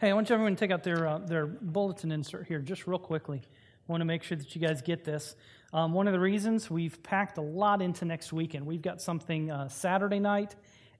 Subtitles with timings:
[0.00, 2.86] Hey, I want you everyone to take out their, uh, their bulletin insert here just
[2.86, 3.42] real quickly.
[3.44, 5.36] I want to make sure that you guys get this.
[5.74, 9.50] Um, one of the reasons we've packed a lot into next weekend, we've got something
[9.50, 10.56] uh, Saturday night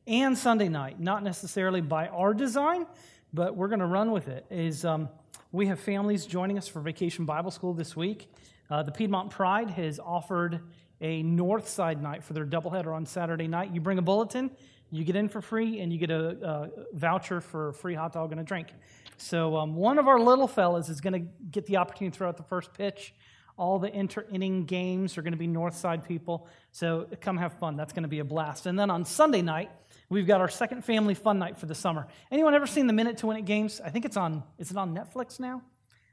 [0.06, 2.84] and Sunday night, not necessarily by our design,
[3.32, 4.44] but we're going to run with it.
[4.50, 5.08] Is um,
[5.51, 8.30] we have families joining us for Vacation Bible School this week.
[8.69, 10.60] Uh, the Piedmont Pride has offered
[11.01, 13.72] a North Side night for their doubleheader on Saturday night.
[13.72, 14.51] You bring a bulletin,
[14.90, 18.12] you get in for free, and you get a, a voucher for a free hot
[18.12, 18.68] dog and a drink.
[19.16, 22.28] So um, one of our little fellas is going to get the opportunity to throw
[22.28, 23.14] out the first pitch.
[23.58, 26.48] All the inter inning games are going to be North Side people.
[26.72, 27.76] So come have fun.
[27.76, 28.64] That's going to be a blast.
[28.64, 29.70] And then on Sunday night,
[30.08, 32.06] we've got our second family fun night for the summer.
[32.32, 33.80] Anyone ever seen the Minute to Win It games?
[33.84, 34.42] I think it's on.
[34.59, 35.60] Is it on Netflix now?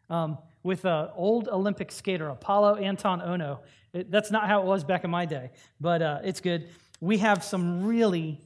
[0.10, 3.60] Um, with an old Olympic skater, Apolo Anton Ohno.
[3.94, 6.68] It, that's not how it was back in my day, but uh, it's good.
[7.00, 8.42] We have some really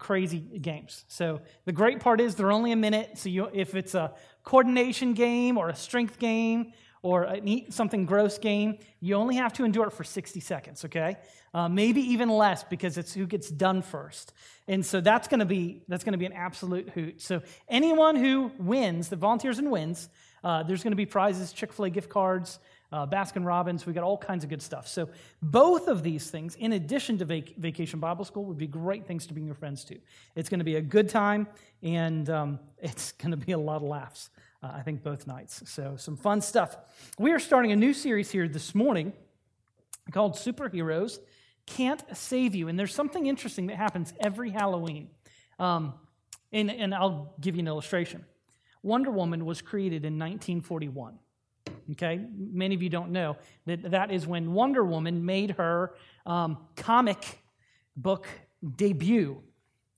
[0.00, 1.04] crazy games.
[1.06, 3.18] So the great part is they're only a minute.
[3.18, 8.38] So you, if it's a coordination game or a strength game or a, something gross
[8.38, 11.16] game, you only have to endure it for 60 seconds, okay?
[11.54, 14.32] Uh, maybe even less because it's who gets done first.
[14.66, 17.20] And so that's going to be that's going to be an absolute hoot.
[17.20, 20.08] So anyone who wins, that volunteers and wins,
[20.42, 22.58] uh, there's going to be prizes, Chick Fil A gift cards,
[22.92, 23.86] uh, Baskin Robbins.
[23.86, 24.88] We've got all kinds of good stuff.
[24.88, 25.08] So
[25.42, 29.26] both of these things, in addition to vac- Vacation Bible School, would be great things
[29.26, 29.98] to bring your friends to.
[30.34, 31.46] It's going to be a good time,
[31.82, 34.30] and um, it's going to be a lot of laughs.
[34.62, 35.62] Uh, I think both nights.
[35.66, 36.76] So some fun stuff.
[37.18, 39.12] We are starting a new series here this morning
[40.12, 41.18] called Superheroes
[41.66, 45.08] Can't Save You, and there's something interesting that happens every Halloween.
[45.58, 45.94] Um,
[46.52, 48.24] and, and I'll give you an illustration.
[48.82, 51.18] Wonder Woman was created in 1941.
[51.92, 56.58] Okay, many of you don't know that that is when Wonder Woman made her um,
[56.76, 57.42] comic
[57.96, 58.28] book
[58.76, 59.40] debut,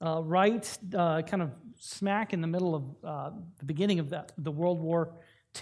[0.00, 4.24] uh, right, uh, kind of smack in the middle of uh, the beginning of the,
[4.38, 5.12] the World War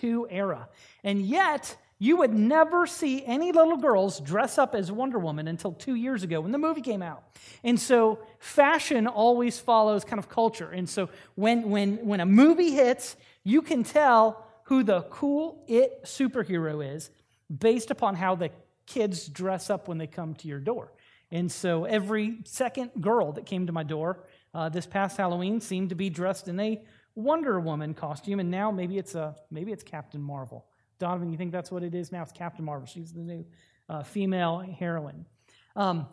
[0.03, 0.69] II era.
[1.03, 5.72] And yet, you would never see any little girls dress up as Wonder Woman until
[5.72, 7.22] two years ago when the movie came out.
[7.62, 10.71] And so fashion always follows kind of culture.
[10.71, 16.04] And so when, when, when a movie hits, you can tell who the cool it
[16.04, 17.10] superhero is
[17.54, 18.50] based upon how the
[18.86, 20.92] kids dress up when they come to your door.
[21.32, 25.88] And so every second girl that came to my door uh, this past Halloween seemed
[25.88, 26.80] to be dressed in a
[27.16, 30.66] Wonder Woman costume, and now maybe it's a maybe it's Captain Marvel.
[31.00, 32.22] Donovan, you think that's what it is now?
[32.22, 32.86] It's Captain Marvel.
[32.86, 33.44] She's the new
[33.88, 35.26] uh, female heroine.
[35.75, 36.06] Um,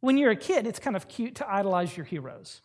[0.00, 2.60] when you're a kid, it's kind of cute to idolize your heroes.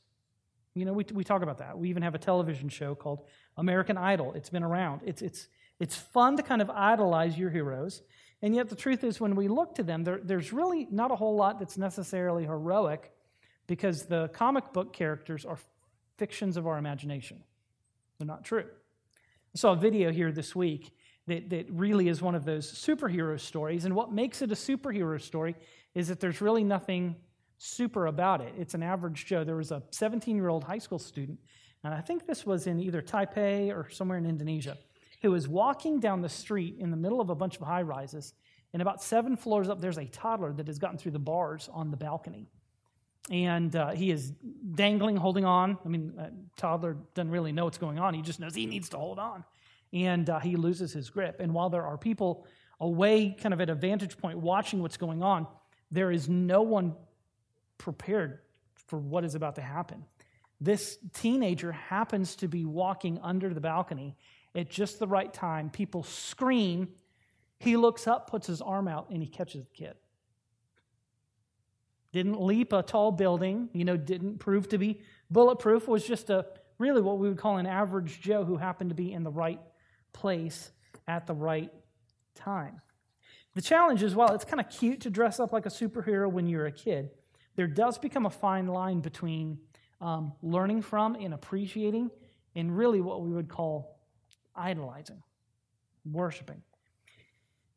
[0.76, 1.78] You know, we, we talk about that.
[1.78, 3.26] We even have a television show called
[3.60, 4.34] American Idol.
[4.34, 5.02] It's been around.
[5.06, 5.48] It's, it's,
[5.80, 8.02] it's fun to kind of idolize your heroes.
[8.42, 11.16] And yet, the truth is, when we look to them, there, there's really not a
[11.16, 13.12] whole lot that's necessarily heroic
[13.68, 15.58] because the comic book characters are
[16.18, 17.44] fictions of our imagination.
[18.18, 18.66] They're not true.
[18.66, 20.92] I saw a video here this week
[21.28, 23.86] that, that really is one of those superhero stories.
[23.86, 25.56] And what makes it a superhero story
[25.94, 27.16] is that there's really nothing
[27.58, 28.54] super about it.
[28.58, 29.44] It's an average Joe.
[29.44, 31.40] There was a 17 year old high school student,
[31.84, 34.78] and I think this was in either Taipei or somewhere in Indonesia,
[35.22, 38.34] who was walking down the street in the middle of a bunch of high rises.
[38.74, 41.90] And about seven floors up, there's a toddler that has gotten through the bars on
[41.92, 42.48] the balcony.
[43.32, 44.32] And uh, he is
[44.76, 45.78] dangling, holding on.
[45.86, 48.14] I mean, a toddler doesn't really know what's going on.
[48.14, 49.44] He just knows he needs to hold on.
[49.94, 51.40] And uh, he loses his grip.
[51.40, 52.46] And while there are people
[52.80, 55.48] away, kind of at a vantage point, watching what's going on,
[55.92, 56.96] there is no one
[57.78, 58.40] prepared
[58.88, 60.06] for what is about to happen.
[60.62, 64.18] This teenager happens to be walking under the balcony
[64.56, 65.70] at just the right time.
[65.70, 66.90] People scream.
[67.60, 69.96] He looks up, puts his arm out, and he catches the kid.
[72.12, 75.00] Didn't leap a tall building, you know, didn't prove to be
[75.30, 76.46] bulletproof, was just a
[76.80, 79.60] really what we would call an average Joe who happened to be in the right
[80.12, 80.72] place
[81.08, 81.72] at the right
[82.36, 82.82] time.
[83.54, 86.48] The challenge is while it's kind of cute to dress up like a superhero when
[86.48, 87.12] you're a kid,
[87.56, 89.60] there does become a fine line between
[90.02, 92.10] um, learning from and appreciating
[92.56, 94.00] and really what we would call
[94.56, 95.22] idolizing,
[96.06, 96.62] worshiping.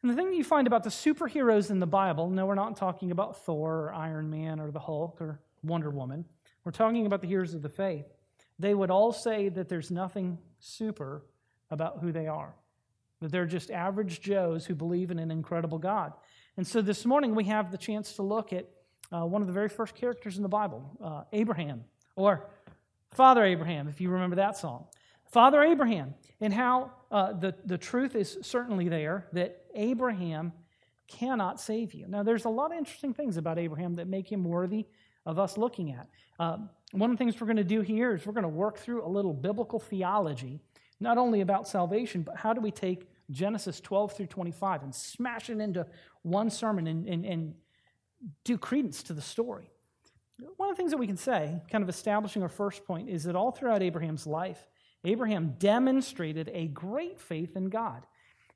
[0.03, 2.77] And the thing that you find about the superheroes in the Bible, no, we're not
[2.77, 6.25] talking about Thor or Iron Man or the Hulk or Wonder Woman.
[6.65, 8.07] We're talking about the heroes of the faith.
[8.59, 11.25] They would all say that there's nothing super
[11.71, 12.55] about who they are,
[13.21, 16.13] that they're just average Joes who believe in an incredible God.
[16.57, 18.69] And so this morning we have the chance to look at
[19.13, 21.85] uh, one of the very first characters in the Bible, uh, Abraham,
[22.17, 22.49] or
[23.13, 24.87] Father Abraham, if you remember that song.
[25.31, 30.53] Father Abraham, and how uh, the, the truth is certainly there that Abraham
[31.09, 32.07] cannot save you.
[32.07, 34.87] Now, there's a lot of interesting things about Abraham that make him worthy
[35.25, 36.09] of us looking at.
[36.39, 36.59] Uh,
[36.93, 39.07] one of the things we're going to do here is we're going to work through
[39.07, 40.61] a little biblical theology,
[41.01, 45.49] not only about salvation, but how do we take Genesis 12 through 25 and smash
[45.51, 45.87] it into
[46.23, 47.55] one sermon and, and, and
[48.45, 49.72] do credence to the story.
[50.57, 53.25] One of the things that we can say, kind of establishing our first point, is
[53.25, 54.67] that all throughout Abraham's life,
[55.05, 58.07] Abraham demonstrated a great faith in God.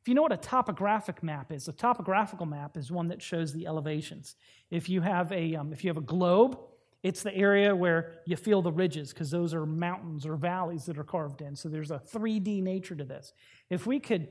[0.00, 3.52] If you know what a topographic map is, a topographical map is one that shows
[3.52, 4.36] the elevations.
[4.70, 6.58] If you have a, um, if you have a globe,
[7.02, 10.98] it's the area where you feel the ridges because those are mountains or valleys that
[10.98, 11.56] are carved in.
[11.56, 13.32] So there's a 3D nature to this.
[13.68, 14.28] If we could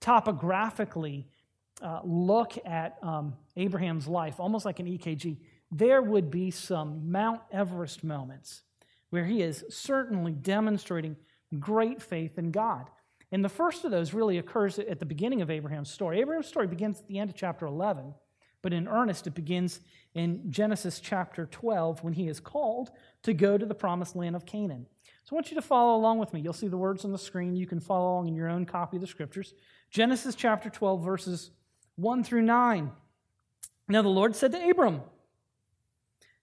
[0.00, 1.28] topographically
[1.80, 5.38] uh, look at um, Abraham's life, almost like an EKG,
[5.72, 8.62] there would be some Mount Everest moments
[9.08, 11.16] where he is certainly demonstrating
[11.58, 12.88] great faith in God.
[13.32, 16.20] And the first of those really occurs at the beginning of Abraham's story.
[16.20, 18.12] Abraham's story begins at the end of chapter 11,
[18.60, 19.80] but in earnest, it begins
[20.14, 22.90] in Genesis chapter 12 when he is called
[23.22, 24.86] to go to the promised land of Canaan.
[25.24, 26.40] So I want you to follow along with me.
[26.40, 27.56] You'll see the words on the screen.
[27.56, 29.54] You can follow along in your own copy of the scriptures.
[29.90, 31.50] Genesis chapter 12, verses
[31.96, 32.90] 1 through 9.
[33.88, 35.02] Now the Lord said to Abram,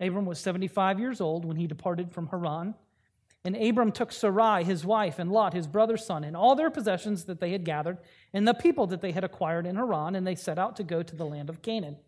[0.00, 2.74] Abram was 75 years old when he departed from Haran.
[3.44, 7.24] And Abram took Sarai, his wife, and Lot, his brother's son, and all their possessions
[7.24, 7.98] that they had gathered,
[8.32, 11.02] and the people that they had acquired in Haran, and they set out to go
[11.02, 11.98] to the land of Canaan.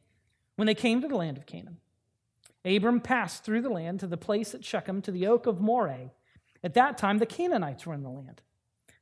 [0.57, 1.77] When they came to the land of Canaan,
[2.65, 6.11] Abram passed through the land to the place at Shechem, to the oak of Moreh.
[6.65, 8.41] At that time, the Canaanites were in the land.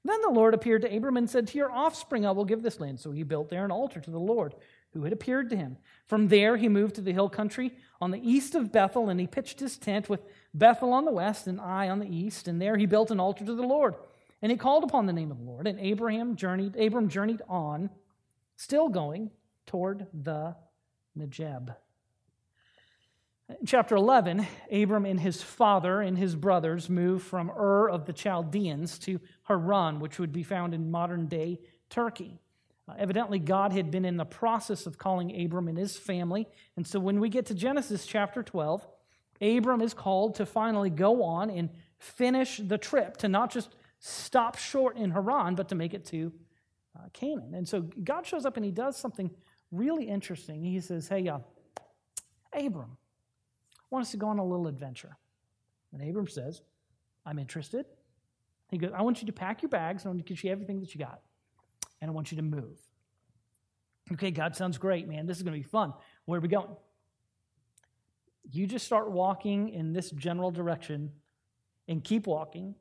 [0.04, 2.78] Then the Lord appeared to Abram and said, To your offspring I will give this
[2.78, 3.00] land.
[3.00, 4.54] So he built there an altar to the Lord
[4.92, 5.78] who had appeared to him.
[6.04, 7.72] From there, he moved to the hill country
[8.04, 10.20] on the east of Bethel, and he pitched his tent with
[10.52, 12.46] Bethel on the west and Ai on the east.
[12.46, 13.94] And there he built an altar to the Lord.
[14.42, 15.66] And he called upon the name of the Lord.
[15.66, 17.88] And Abraham journeyed, Abram journeyed on,
[18.56, 19.30] still going
[19.64, 20.54] toward the
[21.18, 21.74] Negeb.
[23.48, 28.12] In chapter 11, Abram and his father and his brothers moved from Ur of the
[28.12, 31.58] Chaldeans to Haran, which would be found in modern day
[31.88, 32.38] Turkey.
[32.88, 36.46] Uh, evidently, God had been in the process of calling Abram and his family.
[36.76, 38.86] And so when we get to Genesis chapter 12,
[39.40, 44.58] Abram is called to finally go on and finish the trip, to not just stop
[44.58, 46.32] short in Haran, but to make it to
[46.96, 47.54] uh, Canaan.
[47.54, 49.30] And so God shows up and he does something
[49.72, 50.62] really interesting.
[50.62, 51.38] He says, Hey, uh,
[52.52, 52.98] Abram,
[53.78, 55.16] I want us to go on a little adventure.
[55.92, 56.60] And Abram says,
[57.24, 57.86] I'm interested.
[58.70, 60.02] He goes, I want you to pack your bags.
[60.02, 61.22] and I want to get you everything that you got
[62.04, 62.78] and I want you to move.
[64.12, 65.24] Okay, God sounds great, man.
[65.26, 65.94] This is going to be fun.
[66.26, 66.76] Where are we going?
[68.50, 71.12] You just start walking in this general direction
[71.88, 72.74] and keep walking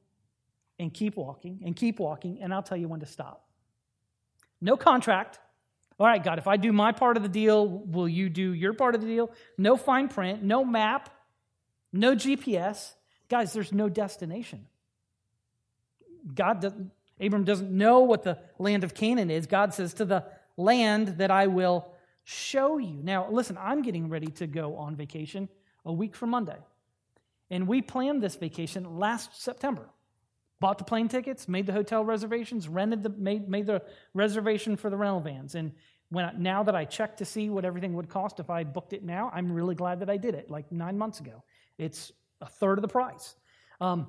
[0.78, 3.48] and keep walking and keep walking, and I'll tell you when to stop.
[4.60, 5.40] No contract.
[5.98, 8.74] All right, God, if I do my part of the deal, will you do your
[8.74, 9.31] part of the deal?
[9.58, 11.10] No fine print, no map,
[11.94, 12.92] no GPS.
[13.30, 14.66] Guys, there's no destination.
[16.36, 19.45] God doesn't, Abram doesn't know what the land of Canaan is.
[19.45, 20.25] God says, To the
[20.57, 23.02] land that I will show you.
[23.04, 25.49] Now, listen, I'm getting ready to go on vacation
[25.85, 26.57] a week from Monday.
[27.49, 29.90] And we planned this vacation last September.
[30.59, 33.81] Bought the plane tickets, made the hotel reservations, rented the made, made the
[34.14, 35.56] reservation for the rental vans.
[35.56, 35.73] And
[36.09, 38.94] when I, now that I checked to see what everything would cost if I booked
[38.94, 41.44] it now, I'm really glad that I did it like nine months ago.
[41.78, 43.35] It's a third of the price.
[43.81, 44.07] Um,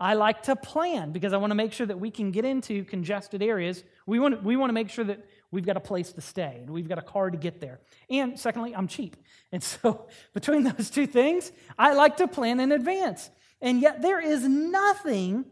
[0.00, 2.84] I like to plan because I want to make sure that we can get into
[2.84, 3.84] congested areas.
[4.06, 6.70] We want, we want to make sure that we've got a place to stay and
[6.70, 7.80] we've got a car to get there.
[8.10, 9.16] And secondly, I'm cheap.
[9.52, 13.30] And so between those two things, I like to plan in advance.
[13.60, 15.44] And yet there is nothing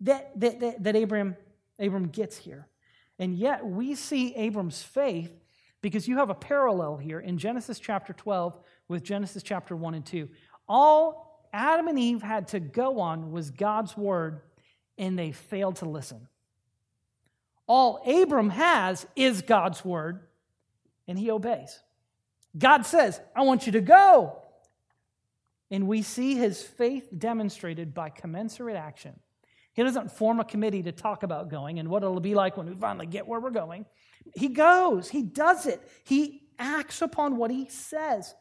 [0.00, 1.36] that, that, that, that Abram,
[1.78, 2.68] Abram gets here.
[3.18, 5.32] And yet we see Abram's faith
[5.82, 10.06] because you have a parallel here in Genesis chapter 12 with Genesis chapter 1 and
[10.06, 10.28] 2.
[10.68, 14.40] All Adam and Eve had to go on was God's word,
[14.96, 16.28] and they failed to listen.
[17.66, 20.20] All Abram has is God's word,
[21.06, 21.78] and he obeys.
[22.56, 24.42] God says, I want you to go.
[25.70, 29.20] And we see his faith demonstrated by commensurate action.
[29.74, 32.66] He doesn't form a committee to talk about going and what it'll be like when
[32.66, 33.84] we finally get where we're going.
[34.34, 38.34] He goes, he does it, he acts upon what he says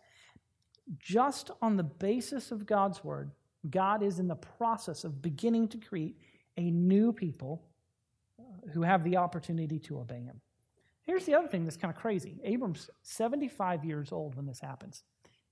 [1.00, 3.32] just on the basis of God's word,
[3.70, 6.18] God is in the process of beginning to create
[6.58, 7.64] a new people
[8.40, 10.42] uh, who have the opportunity to obey him.
[11.04, 15.04] Here's the other thing that's kind of crazy Abram's 75 years old when this happens.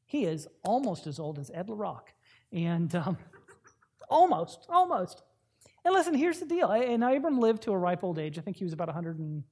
[0.05, 2.09] He is almost as old as Ed LaRock.
[2.51, 3.17] And um,
[4.09, 5.23] almost, almost.
[5.83, 6.71] And listen, here's the deal.
[6.71, 8.37] And Abram lived to a ripe old age.
[8.37, 9.43] I think he was about 100 and,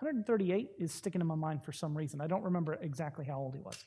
[0.00, 2.22] 138 is sticking in my mind for some reason.
[2.22, 3.84] I don't remember exactly how old he was.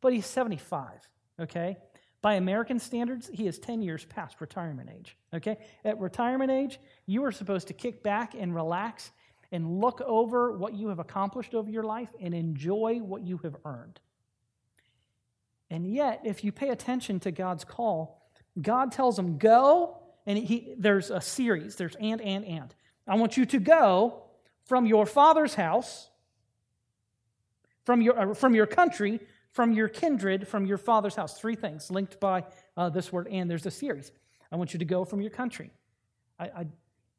[0.00, 1.08] But he's 75,
[1.40, 1.76] okay?
[2.20, 5.16] By American standards, he is 10 years past retirement age.
[5.32, 5.58] Okay?
[5.84, 9.12] At retirement age, you are supposed to kick back and relax
[9.52, 13.56] and look over what you have accomplished over your life and enjoy what you have
[13.64, 14.00] earned.
[15.70, 18.22] And yet, if you pay attention to God's call,
[18.60, 21.76] God tells him, Go, and he, there's a series.
[21.76, 22.74] There's and, and, and.
[23.06, 24.24] I want you to go
[24.64, 26.10] from your father's house,
[27.84, 29.20] from your, uh, from your country,
[29.52, 31.38] from your kindred, from your father's house.
[31.38, 32.44] Three things linked by
[32.76, 33.50] uh, this word and.
[33.50, 34.12] There's a series.
[34.52, 35.70] I want you to go from your country.
[36.38, 36.66] I, I,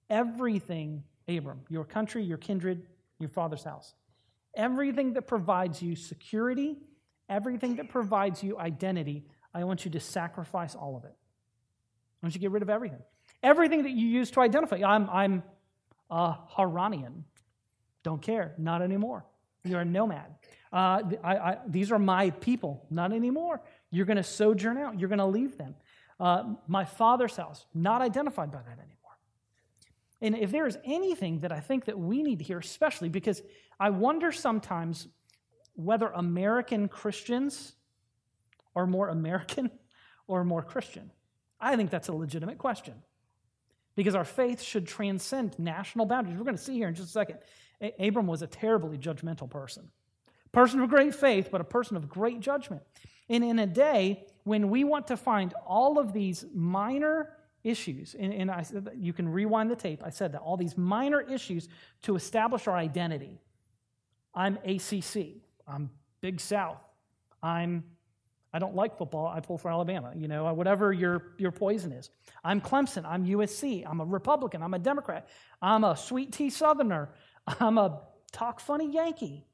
[0.09, 2.87] everything, Abram, your country, your kindred,
[3.19, 3.93] your father's house.
[4.55, 6.77] Everything that provides you security,
[7.27, 11.13] everything that provides you identity, I want you to sacrifice all of it.
[12.21, 12.99] I want you to get rid of everything.
[13.43, 14.81] Everything that you use to identify.
[14.85, 15.43] I'm, I'm
[16.09, 17.23] a Haranian.
[18.03, 18.53] Don't care.
[18.57, 19.25] Not anymore.
[19.63, 20.35] You're a nomad.
[20.71, 22.85] Uh, I, I, these are my people.
[22.89, 23.61] Not anymore.
[23.91, 24.99] You're going to sojourn out.
[24.99, 25.75] You're going to leave them.
[26.19, 28.95] Uh, my father's house, not identified by that anymore.
[30.21, 33.41] And if there is anything that I think that we need to hear, especially because
[33.79, 35.07] I wonder sometimes
[35.75, 37.73] whether American Christians
[38.75, 39.71] are more American
[40.27, 41.11] or more Christian.
[41.59, 42.95] I think that's a legitimate question
[43.95, 46.37] because our faith should transcend national boundaries.
[46.37, 47.39] We're going to see here in just a second.
[47.97, 49.89] Abram was a terribly judgmental person.
[50.51, 52.81] Person of great faith, but a person of great judgment.
[53.29, 58.33] And in a day when we want to find all of these minor issues, and,
[58.33, 61.69] and I said you can rewind the tape, I said that, all these minor issues
[62.03, 63.39] to establish our identity.
[64.33, 65.89] I'm ACC, I'm
[66.21, 66.81] Big South,
[67.43, 67.83] I'm
[68.51, 69.27] I don't like football.
[69.27, 72.09] I pull for Alabama, you know, whatever your, your poison is.
[72.43, 73.05] I'm Clemson.
[73.05, 73.85] I'm USC.
[73.87, 74.63] I'm a Republican.
[74.63, 75.27] I'm a Democrat.
[75.61, 77.09] I'm a sweet tea Southerner.
[77.59, 78.01] I'm a
[78.31, 79.45] talk funny Yankee.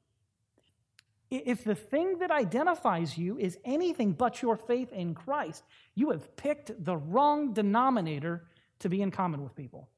[1.30, 5.64] If the thing that identifies you is anything but your faith in Christ,
[5.94, 8.44] you have picked the wrong denominator
[8.78, 9.88] to be in common with people.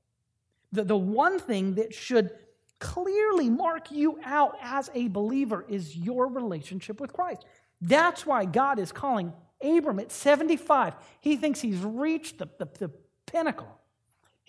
[0.73, 2.31] The, the one thing that should
[2.79, 7.45] clearly mark you out as a believer is your relationship with Christ.
[7.81, 9.33] That's why God is calling
[9.63, 10.95] Abram at 75.
[11.21, 12.91] He thinks he's reached the, the, the
[13.27, 13.78] pinnacle.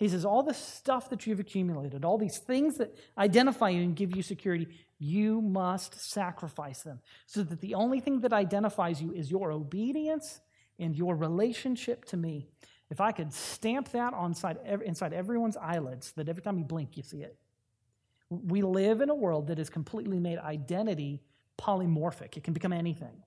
[0.00, 3.94] He says, All the stuff that you've accumulated, all these things that identify you and
[3.94, 4.66] give you security,
[4.98, 10.40] you must sacrifice them so that the only thing that identifies you is your obedience
[10.78, 12.48] and your relationship to me.
[12.88, 17.02] If I could stamp that inside, inside everyone's eyelids, that every time you blink, you
[17.02, 17.36] see it.
[18.30, 21.22] We live in a world that has completely made identity
[21.58, 23.22] polymorphic, it can become anything.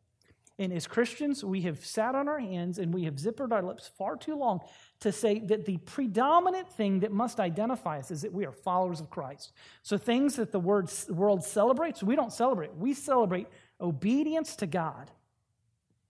[0.59, 3.89] And as Christians, we have sat on our hands and we have zippered our lips
[3.97, 4.59] far too long
[4.99, 8.99] to say that the predominant thing that must identify us is that we are followers
[8.99, 9.51] of Christ.
[9.81, 12.75] So, things that the world celebrates, we don't celebrate.
[12.75, 13.47] We celebrate
[13.81, 15.09] obedience to God.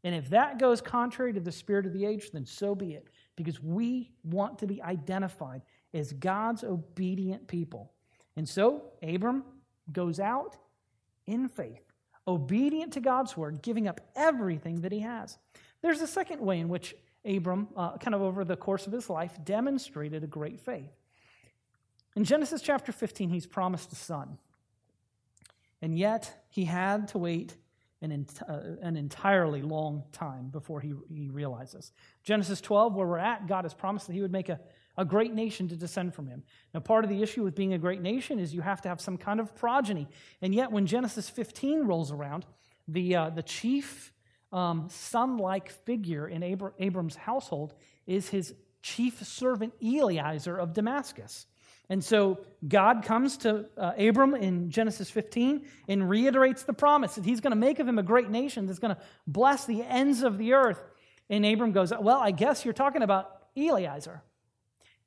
[0.03, 3.07] And if that goes contrary to the spirit of the age, then so be it,
[3.37, 5.61] because we want to be identified
[5.93, 7.93] as God's obedient people.
[8.35, 9.45] And so, Abram
[9.93, 10.57] goes out
[11.27, 11.82] in faith
[12.27, 15.37] obedient to God's word, giving up everything that he has.
[15.81, 19.09] There's a second way in which Abram, uh, kind of over the course of his
[19.09, 20.91] life, demonstrated a great faith.
[22.15, 24.37] In Genesis chapter 15, he's promised a son.
[25.81, 27.57] And yet, he had to wait
[28.01, 31.91] an, ent- uh, an entirely long time before he, he realizes.
[32.23, 34.59] Genesis 12, where we're at, God has promised that he would make a,
[34.97, 36.43] a great nation to descend from him.
[36.73, 39.01] Now, part of the issue with being a great nation is you have to have
[39.01, 40.07] some kind of progeny.
[40.41, 42.45] And yet, when Genesis 15 rolls around,
[42.87, 44.13] the, uh, the chief
[44.51, 47.73] um, son like figure in Abr- Abram's household
[48.05, 51.47] is his chief servant Eliezer of Damascus.
[51.89, 57.25] And so God comes to uh, Abram in Genesis 15 and reiterates the promise that
[57.25, 60.23] he's going to make of him a great nation that's going to bless the ends
[60.23, 60.81] of the earth.
[61.29, 64.21] And Abram goes, Well, I guess you're talking about Eliezer.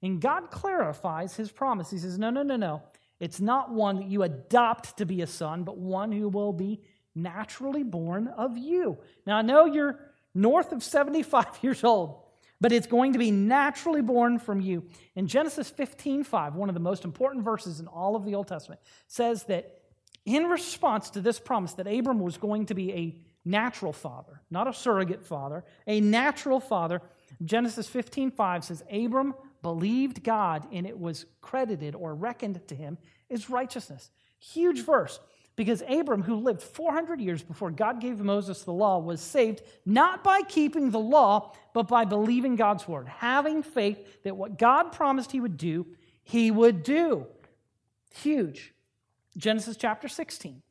[0.03, 1.91] And God clarifies his promise.
[1.91, 2.83] He says, No, no, no, no.
[3.19, 6.83] It's not one that you adopt to be a son, but one who will be
[7.15, 8.99] naturally born of you.
[9.27, 9.99] Now, I know you're
[10.35, 12.23] north of 75 years old,
[12.61, 14.85] but it's going to be naturally born from you.
[15.15, 18.49] In Genesis 15 5, one of the most important verses in all of the Old
[18.49, 19.81] Testament, says that
[20.25, 24.67] in response to this promise that Abram was going to be a natural father, not
[24.67, 27.01] a surrogate father, a natural father,
[27.45, 29.35] Genesis 15 5 says, Abram
[29.67, 34.13] believed God and it was credited or reckoned to him as righteousness.
[34.39, 35.19] Huge verse
[35.57, 40.23] because Abram, who lived 400 years before God gave Moses the law, was saved not
[40.23, 45.33] by keeping the law, but by believing God's word, having faith that what God promised
[45.33, 45.85] he would do,
[46.23, 47.27] he would do.
[48.15, 48.73] Huge.
[49.37, 50.63] Genesis chapter 16.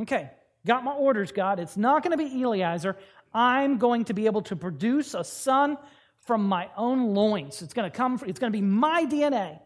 [0.00, 0.30] Okay,
[0.66, 1.60] got my orders, God.
[1.60, 2.96] It's not going to be Eliezer.
[3.34, 5.76] I'm going to be able to produce a son
[6.24, 7.62] from my own loins.
[7.62, 9.60] It's going to come, it's going to be my DNA.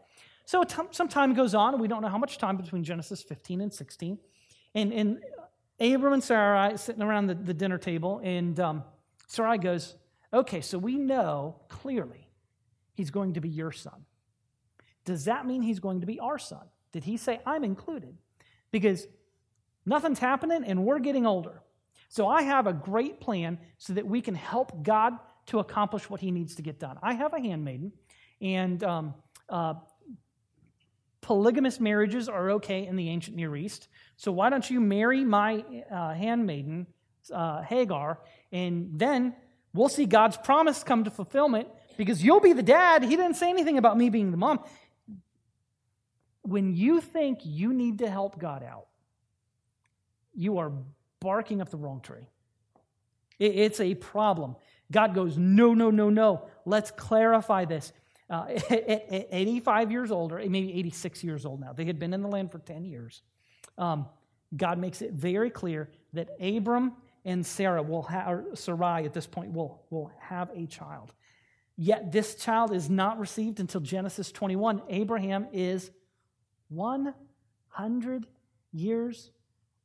[0.44, 3.72] So some time goes on, we don't know how much time between Genesis 15 and
[3.72, 4.18] 16.
[4.74, 5.18] And, and
[5.80, 8.84] Abram and Sarai sitting around the, the dinner table, and um,
[9.26, 9.96] Sarai goes,
[10.32, 12.28] Okay, so we know clearly
[12.94, 14.04] he's going to be your son.
[15.04, 16.66] Does that mean he's going to be our son?
[16.92, 18.16] Did he say, I'm included?
[18.72, 19.06] Because
[19.84, 21.62] nothing's happening and we're getting older.
[22.08, 25.14] So I have a great plan so that we can help God
[25.46, 26.98] to accomplish what he needs to get done.
[27.02, 27.92] I have a handmaiden,
[28.40, 29.14] and um,
[29.48, 29.74] uh,
[31.20, 33.88] polygamous marriages are okay in the ancient Near East.
[34.16, 36.86] So why don't you marry my uh, handmaiden,
[37.32, 38.20] uh, Hagar,
[38.52, 39.34] and then
[39.72, 43.02] we'll see God's promise come to fulfillment because you'll be the dad.
[43.02, 44.60] He didn't say anything about me being the mom.
[46.42, 48.86] When you think you need to help God out,
[50.32, 50.72] you are
[51.20, 52.28] barking up the wrong tree.
[53.38, 54.56] It's a problem.
[54.90, 56.48] God goes, no, no, no, no.
[56.64, 57.92] Let's clarify this.
[58.28, 62.22] Uh, at, 85 years old, or maybe 86 years old now, they had been in
[62.22, 63.22] the land for 10 years.
[63.78, 64.06] Um,
[64.56, 66.92] God makes it very clear that Abram
[67.24, 71.12] and Sarah will have, Sarai at this point will, will have a child.
[71.76, 74.82] Yet this child is not received until Genesis 21.
[74.88, 75.90] Abraham is
[76.68, 78.26] 100
[78.72, 79.30] years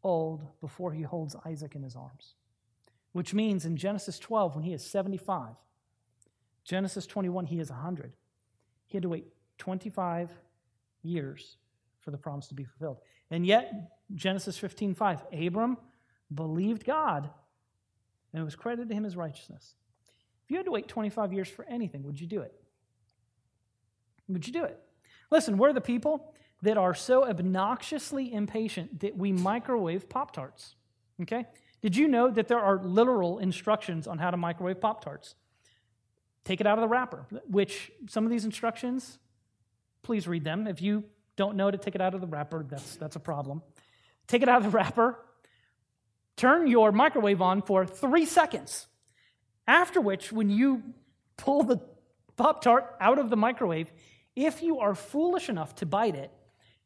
[0.03, 2.35] old before he holds Isaac in his arms,
[3.11, 5.55] which means in Genesis 12, when he is 75,
[6.63, 8.13] Genesis 21, he is 100.
[8.87, 9.25] He had to wait
[9.57, 10.31] 25
[11.01, 11.57] years
[11.99, 12.97] for the promise to be fulfilled.
[13.29, 15.77] And yet, Genesis 15, 5, Abram
[16.33, 17.29] believed God
[18.33, 19.75] and it was credited to him as righteousness.
[20.43, 22.53] If you had to wait 25 years for anything, would you do it?
[24.27, 24.79] Would you do it?
[25.29, 30.75] Listen, we're the people that are so obnoxiously impatient that we microwave Pop Tarts.
[31.21, 31.45] Okay?
[31.81, 35.35] Did you know that there are literal instructions on how to microwave Pop Tarts?
[36.43, 39.19] Take it out of the wrapper, which some of these instructions,
[40.03, 40.67] please read them.
[40.67, 41.03] If you
[41.35, 43.61] don't know to take it out of the wrapper, that's, that's a problem.
[44.27, 45.19] Take it out of the wrapper,
[46.37, 48.87] turn your microwave on for three seconds.
[49.67, 50.83] After which, when you
[51.37, 51.79] pull the
[52.37, 53.91] Pop Tart out of the microwave,
[54.35, 56.31] if you are foolish enough to bite it,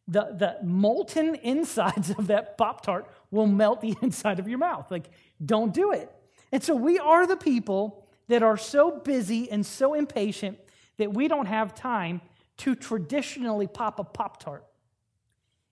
[0.08, 4.90] the, the molten insides of that Pop Tart will melt the inside of your mouth.
[4.90, 5.10] Like,
[5.46, 6.12] don't do it.
[6.52, 10.58] And so we are the people that are so busy and so impatient
[10.98, 12.22] that we don't have time
[12.58, 14.66] to traditionally pop a Pop Tart.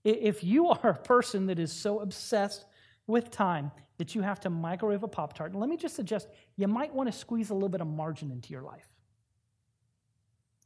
[0.04, 2.66] If you are a person that is so obsessed
[3.08, 6.68] with time that you have to microwave a Pop Tart, let me just suggest you
[6.68, 8.88] might want to squeeze a little bit of margin into your life.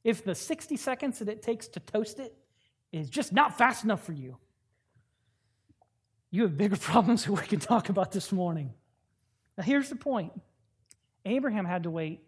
[0.03, 2.33] If the 60 seconds that it takes to toast it
[2.91, 4.37] is just not fast enough for you.
[6.31, 8.73] You have bigger problems that we can talk about this morning.
[9.57, 10.31] Now, here's the point
[11.25, 12.21] Abraham had to wait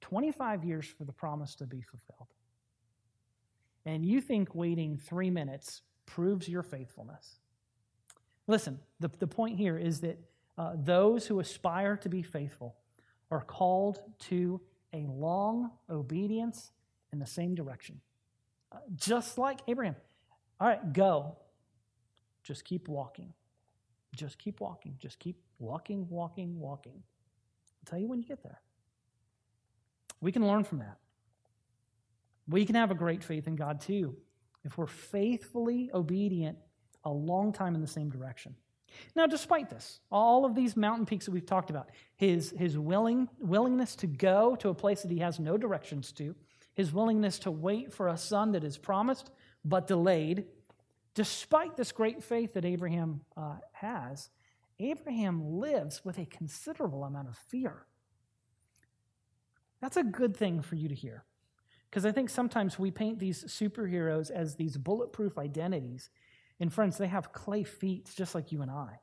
[0.00, 2.28] 25 years for the promise to be fulfilled.
[3.84, 7.36] And you think waiting three minutes proves your faithfulness.
[8.46, 10.18] Listen, the, the point here is that
[10.58, 12.76] uh, those who aspire to be faithful
[13.30, 14.60] are called to
[14.92, 16.70] a long obedience
[17.12, 18.00] in the same direction
[18.94, 19.96] just like Abraham.
[20.60, 21.36] All right, go.
[22.46, 23.32] Just keep walking.
[24.14, 24.94] Just keep walking.
[24.98, 27.02] Just keep walking, walking, walking.
[27.02, 28.60] I'll tell you when you get there.
[30.20, 30.98] We can learn from that.
[32.48, 34.16] We can have a great faith in God too
[34.64, 36.56] if we're faithfully obedient
[37.04, 38.54] a long time in the same direction.
[39.16, 43.28] Now, despite this, all of these mountain peaks that we've talked about, his, his willing,
[43.40, 46.34] willingness to go to a place that he has no directions to,
[46.74, 49.30] his willingness to wait for a son that is promised
[49.64, 50.46] but delayed,
[51.16, 54.28] despite this great faith that Abraham uh, has,
[54.78, 57.86] Abraham lives with a considerable amount of fear.
[59.80, 61.24] That's a good thing for you to hear.
[61.88, 66.10] Because I think sometimes we paint these superheroes as these bulletproof identities.
[66.60, 69.00] And friends, they have clay feet just like you and I.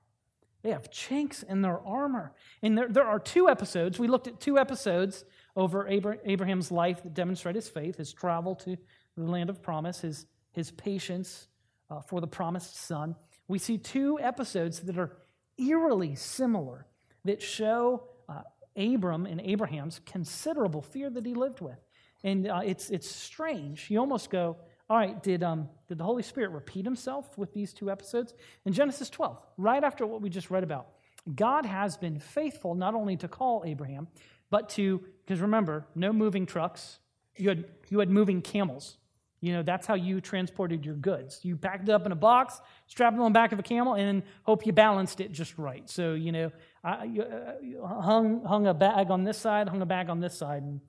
[0.62, 2.34] They have chinks in their armor.
[2.62, 3.98] And there, there are two episodes.
[3.98, 8.78] We looked at two episodes over Abraham's life that demonstrate his faith, his travel to
[9.18, 11.48] the land of promise, his, his patience
[11.94, 13.16] uh, for the promised son.
[13.48, 15.18] We see two episodes that are
[15.58, 16.86] eerily similar
[17.26, 18.42] that show uh,
[18.76, 21.78] Abram and Abraham's considerable fear that he lived with.
[22.24, 23.90] And uh, it's, it's strange.
[23.90, 24.58] You almost go,
[24.90, 28.34] all right, did, um, did the Holy Spirit repeat himself with these two episodes?
[28.66, 30.88] In Genesis 12, right after what we just read about,
[31.36, 34.08] God has been faithful not only to call Abraham,
[34.50, 37.00] but to, because remember, no moving trucks.
[37.36, 38.98] You had, you had moving camels.
[39.44, 41.42] You know, that's how you transported your goods.
[41.44, 43.96] You packed it up in a box, strapped it on the back of a camel,
[43.96, 45.90] and hope you balanced it just right.
[45.90, 46.50] So, you know,
[46.82, 50.64] I, uh, hung, hung a bag on this side, hung a bag on this side,
[50.64, 50.80] and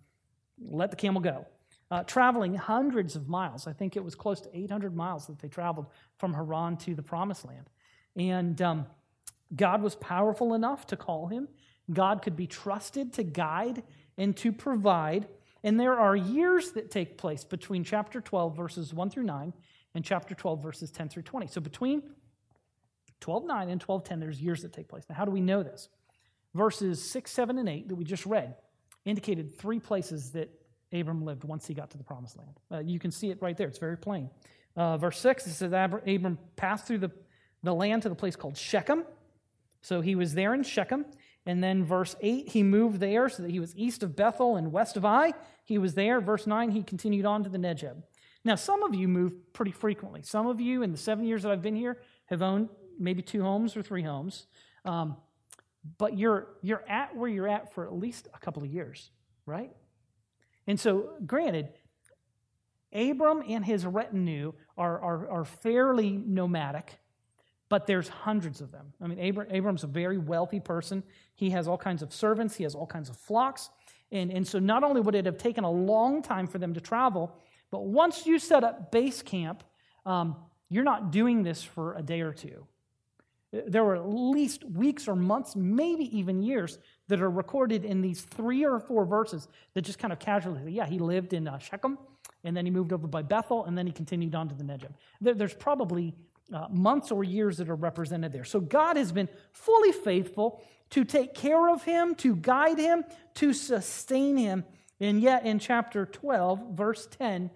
[0.71, 1.47] let the camel go.
[1.90, 3.67] Uh, traveling hundreds of miles.
[3.67, 5.87] I think it was close to 800 miles that they traveled
[6.19, 7.69] from Haran to the promised land.
[8.14, 8.87] And um,
[9.57, 11.49] God was powerful enough to call him.
[11.93, 13.83] God could be trusted to guide
[14.17, 15.27] and to provide.
[15.64, 19.53] And there are years that take place between chapter 12, verses 1 through 9,
[19.94, 21.46] and chapter 12, verses 10 through 20.
[21.46, 22.03] So between
[23.20, 25.05] 12 9 and 12 10, there's years that take place.
[25.09, 25.88] Now, how do we know this?
[26.55, 28.55] Verses 6, 7, and 8 that we just read
[29.07, 30.50] indicated three places that
[30.92, 32.61] Abram lived once he got to the promised land.
[32.70, 34.31] Uh, you can see it right there, it's very plain.
[34.77, 37.11] Uh, verse 6, it says Abram passed through the,
[37.62, 39.05] the land to the place called Shechem.
[39.81, 41.07] So he was there in Shechem.
[41.46, 44.72] And then verse 8, he moved there so that he was east of Bethel and
[44.72, 45.33] west of Ai.
[45.64, 46.20] He was there.
[46.20, 48.03] Verse 9, he continued on to the Negeb.
[48.44, 50.22] Now, some of you move pretty frequently.
[50.22, 53.42] Some of you, in the seven years that I've been here, have owned maybe two
[53.42, 54.46] homes or three homes.
[54.85, 55.16] Um,
[55.98, 59.11] but you're, you're at where you're at for at least a couple of years,
[59.46, 59.70] right?
[60.66, 61.70] And so, granted,
[62.92, 66.98] Abram and his retinue are, are, are fairly nomadic,
[67.68, 68.92] but there's hundreds of them.
[69.00, 71.03] I mean, Abram, Abram's a very wealthy person.
[71.35, 73.70] He has all kinds of servants, he has all kinds of flocks.
[74.14, 76.81] And, and so, not only would it have taken a long time for them to
[76.81, 77.37] travel,
[77.70, 79.64] but once you set up base camp,
[80.07, 80.37] um,
[80.70, 82.64] you're not doing this for a day or two.
[83.53, 88.22] There were at least weeks or months, maybe even years, that are recorded in these
[88.22, 91.98] three or four verses that just kind of casually yeah, he lived in uh, Shechem,
[92.44, 94.92] and then he moved over by Bethel, and then he continued on to the Negeb.
[95.20, 96.14] There, there's probably
[96.53, 98.44] uh, months or years that are represented there.
[98.44, 100.62] So God has been fully faithful
[100.95, 103.03] to take care of him, to guide him,
[103.35, 104.65] to sustain him.
[105.01, 107.51] And yet, in chapter 12, verse 10,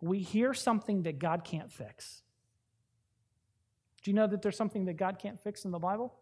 [0.00, 2.22] we hear something that God can't fix.
[4.04, 6.14] Do you know that there's something that God can't fix in the Bible?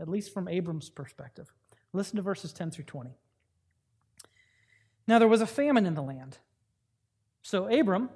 [0.00, 1.52] At least from Abram's perspective.
[1.92, 3.16] Listen to verses 10 through 20.
[5.06, 6.38] Now there was a famine in the land.
[7.42, 8.10] So Abram,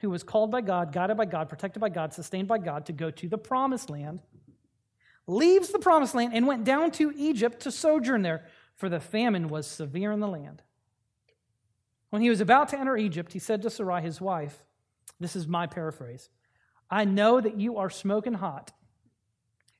[0.00, 2.94] who was called by God, guided by God, protected by God, sustained by God to
[2.94, 4.22] go to the promised land,
[5.26, 9.48] leaves the promised land and went down to Egypt to sojourn there, for the famine
[9.48, 10.62] was severe in the land.
[12.10, 14.64] When he was about to enter Egypt, he said to Sarai, his wife,
[15.18, 16.28] This is my paraphrase
[16.90, 18.72] I know that you are smoking hot.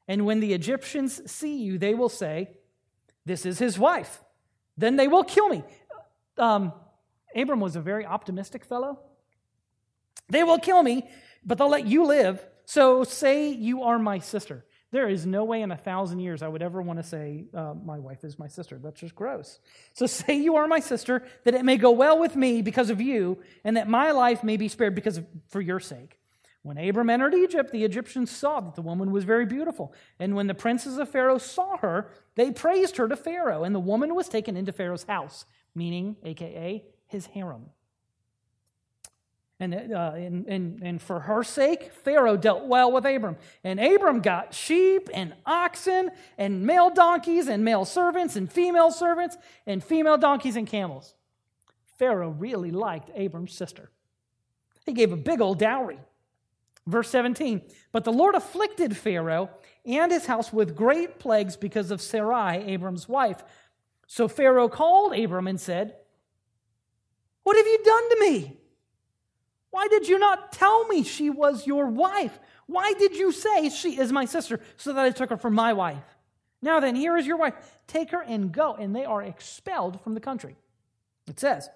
[0.09, 2.51] And when the Egyptians see you, they will say,
[3.25, 4.23] This is his wife.
[4.77, 5.63] Then they will kill me.
[6.37, 6.73] Um,
[7.35, 9.01] Abram was a very optimistic fellow.
[10.29, 11.09] They will kill me,
[11.45, 12.45] but they'll let you live.
[12.65, 14.65] So say you are my sister.
[14.93, 17.75] There is no way in a thousand years I would ever want to say, uh,
[17.75, 18.79] My wife is my sister.
[18.79, 19.59] That's just gross.
[19.95, 23.01] So say you are my sister, that it may go well with me because of
[23.01, 26.19] you, and that my life may be spared because of, for your sake.
[26.63, 29.95] When Abram entered Egypt, the Egyptians saw that the woman was very beautiful.
[30.19, 33.63] And when the princes of Pharaoh saw her, they praised her to Pharaoh.
[33.63, 35.45] And the woman was taken into Pharaoh's house,
[35.77, 37.67] meaning, AKA, his harem.
[39.59, 43.37] And, uh, and, and, and for her sake, Pharaoh dealt well with Abram.
[43.65, 49.39] And Abram got sheep and oxen and male donkeys and male servants and female servants
[49.67, 51.15] and female donkeys and camels.
[51.99, 53.91] Pharaoh really liked Abram's sister.
[54.85, 55.99] He gave a big old dowry.
[56.87, 59.49] Verse 17 But the Lord afflicted Pharaoh
[59.87, 63.43] and his house with great plagues because of Sarai, Abram's wife.
[64.07, 65.97] So Pharaoh called Abram and said,
[67.43, 68.61] What have you done to me?
[69.77, 72.41] Why did you not tell me she was your wife?
[72.65, 75.75] Why did you say she is my sister so that I took her for my
[75.75, 76.17] wife?
[76.63, 77.53] Now then, here is your wife.
[77.87, 78.73] Take her and go.
[78.73, 80.57] And they are expelled from the country.
[81.29, 81.69] It says,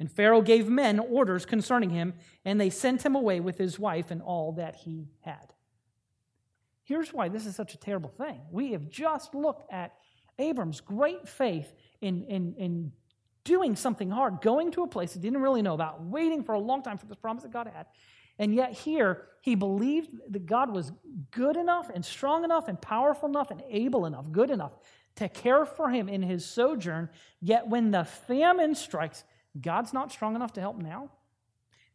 [0.00, 2.14] and Pharaoh gave men orders concerning him,
[2.44, 5.52] and they sent him away with his wife and all that he had.
[6.82, 8.40] Here's why this is such a terrible thing.
[8.50, 9.94] We have just looked at
[10.40, 12.92] Abram's great faith in, in, in
[13.44, 16.58] doing something hard, going to a place he didn't really know about, waiting for a
[16.58, 17.86] long time for this promise that God had.
[18.38, 20.90] And yet, here, he believed that God was
[21.30, 24.76] good enough and strong enough and powerful enough and able enough, good enough
[25.16, 27.08] to care for him in his sojourn.
[27.40, 29.22] Yet, when the famine strikes,
[29.60, 31.10] God's not strong enough to help now?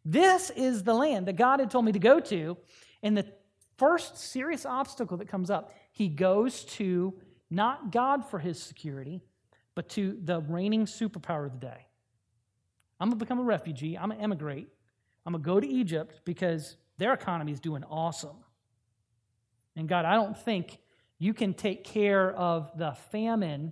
[0.06, 2.58] This is the land that God had told me to go to.
[3.04, 3.26] And the
[3.78, 7.14] first serious obstacle that comes up, he goes to
[7.50, 9.22] not God for his security,
[9.80, 11.88] but to the reigning superpower of the day.
[13.00, 13.98] I'm going to become a refugee.
[13.98, 14.68] I'm going to emigrate.
[15.26, 18.36] I'm going to go to Egypt because their economy is doing awesome.
[19.78, 20.80] And God, I don't think
[21.18, 23.72] you can take care of the famine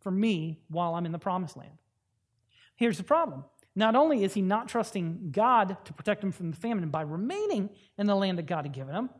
[0.00, 1.76] for me while I'm in the promised land.
[2.76, 3.44] Here's the problem.
[3.74, 7.68] Not only is he not trusting God to protect him from the famine by remaining
[7.98, 9.10] in the land that God had given him,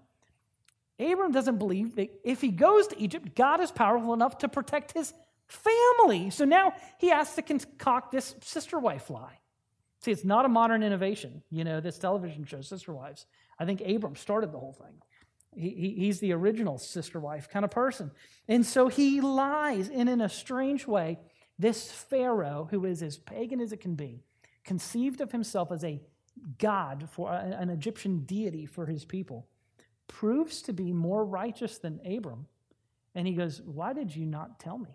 [0.98, 4.92] Abram doesn't believe that if he goes to Egypt, God is powerful enough to protect
[4.92, 5.12] his
[5.48, 6.30] family.
[6.30, 9.38] So now he has to concoct this sister wife lie.
[10.00, 13.26] See, it's not a modern innovation, you know, this television show, Sister Wives.
[13.58, 15.02] I think Abram started the whole thing.
[15.54, 18.10] He, he, he's the original sister wife kind of person.
[18.46, 21.18] And so he lies, and in a strange way,
[21.58, 24.22] this Pharaoh, who is as pagan as it can be,
[24.64, 26.02] conceived of himself as a
[26.58, 29.48] god for an Egyptian deity for his people,
[30.06, 32.46] proves to be more righteous than Abram.
[33.14, 34.90] And he goes, Why did you not tell me?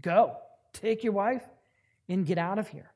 [0.00, 0.36] Go,
[0.72, 1.42] take your wife,
[2.08, 2.90] and get out of here.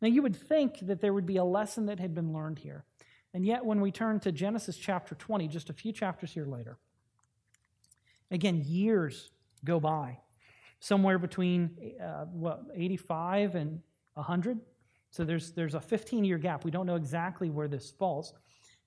[0.00, 2.84] Now, you would think that there would be a lesson that had been learned here.
[3.34, 6.78] And yet, when we turn to Genesis chapter 20, just a few chapters here later,
[8.30, 9.30] again, years
[9.64, 10.18] go by,
[10.80, 13.80] somewhere between uh, what, 85 and
[14.14, 14.60] 100.
[15.10, 16.64] So there's, there's a 15 year gap.
[16.64, 18.34] We don't know exactly where this falls.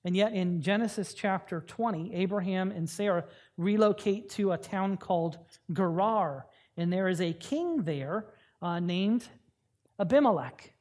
[0.04, 3.24] And yet, in Genesis chapter 20, Abraham and Sarah
[3.56, 5.38] relocate to a town called
[5.72, 6.46] Gerar.
[6.76, 8.26] And there is a king there
[8.60, 9.26] uh, named
[9.98, 10.72] Abimelech.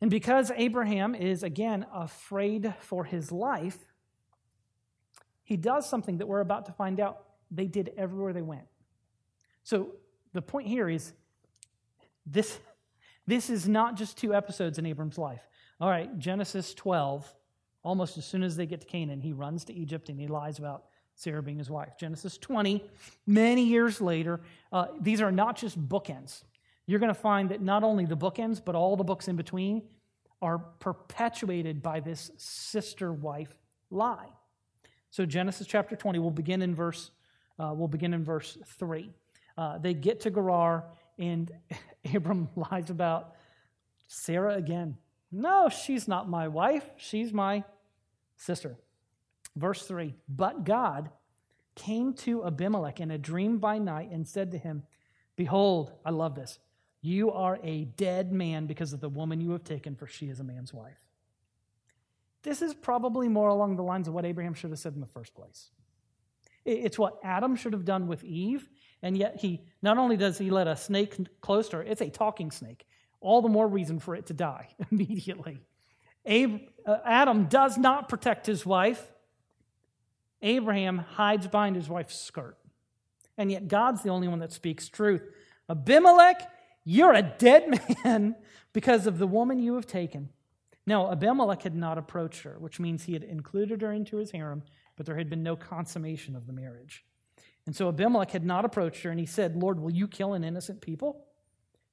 [0.00, 3.78] And because Abraham is, again, afraid for his life,
[5.42, 8.66] he does something that we're about to find out they did everywhere they went.
[9.62, 9.92] So
[10.32, 11.12] the point here is
[12.26, 12.58] this,
[13.26, 15.46] this is not just two episodes in Abram's life.
[15.80, 17.34] All right, Genesis 12,
[17.82, 20.58] almost as soon as they get to Canaan, he runs to Egypt and he lies
[20.58, 20.84] about
[21.14, 21.96] Sarah being his wife.
[21.98, 22.84] Genesis 20,
[23.26, 24.40] many years later,
[24.72, 26.42] uh, these are not just bookends
[26.86, 29.82] you're going to find that not only the bookends, but all the books in between
[30.42, 33.56] are perpetuated by this sister wife
[33.90, 34.28] lie.
[35.10, 37.10] So Genesis chapter 20, we'll begin in verse,
[37.58, 39.10] uh, we'll begin in verse 3.
[39.56, 40.84] Uh, they get to Gerar,
[41.18, 41.50] and
[42.14, 43.34] Abram lies about
[44.06, 44.98] Sarah again.
[45.32, 46.84] No, she's not my wife.
[46.96, 47.64] She's my
[48.36, 48.76] sister.
[49.56, 51.10] Verse 3 But God
[51.74, 54.84] came to Abimelech in a dream by night and said to him,
[55.36, 56.58] Behold, I love this.
[57.00, 60.40] You are a dead man because of the woman you have taken, for she is
[60.40, 61.00] a man's wife.
[62.42, 65.06] This is probably more along the lines of what Abraham should have said in the
[65.06, 65.70] first place.
[66.64, 68.68] It's what Adam should have done with Eve,
[69.02, 72.08] and yet he not only does he let a snake close to her, it's a
[72.08, 72.86] talking snake.
[73.20, 75.60] All the more reason for it to die immediately.
[76.26, 79.12] Uh, Adam does not protect his wife.
[80.44, 82.56] Abraham hides behind his wife's skirt.
[83.36, 85.22] And yet God's the only one that speaks truth.
[85.68, 86.48] Abimelech
[86.84, 88.36] you're a dead man
[88.72, 90.28] because of the woman you have taken.
[90.86, 94.62] Now, Abimelech had not approached her, which means he had included her into his harem,
[94.96, 97.04] but there had been no consummation of the marriage.
[97.66, 100.44] And so Abimelech had not approached her, and he said, Lord, will you kill an
[100.44, 101.24] innocent people?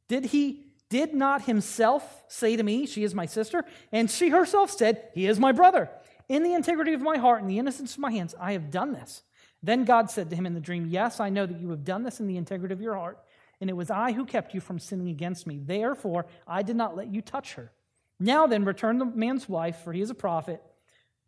[0.10, 3.64] Did he did not himself say to me, She is my sister?
[3.94, 5.90] And she herself said, He is my brother.
[6.32, 8.94] In the integrity of my heart and the innocence of my hands, I have done
[8.94, 9.24] this.
[9.62, 12.04] Then God said to him in the dream, Yes, I know that you have done
[12.04, 13.20] this in the integrity of your heart
[13.60, 15.60] and it was I who kept you from sinning against me.
[15.64, 17.72] Therefore, I did not let you touch her.
[18.20, 20.62] Now then, return the man's wife, for he is a prophet,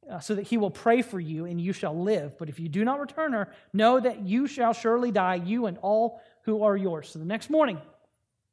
[0.10, 2.38] uh, so that he will pray for you, and you shall live.
[2.38, 5.78] But if you do not return her, know that you shall surely die, you and
[5.80, 7.10] all who are yours.
[7.10, 7.80] So the next morning,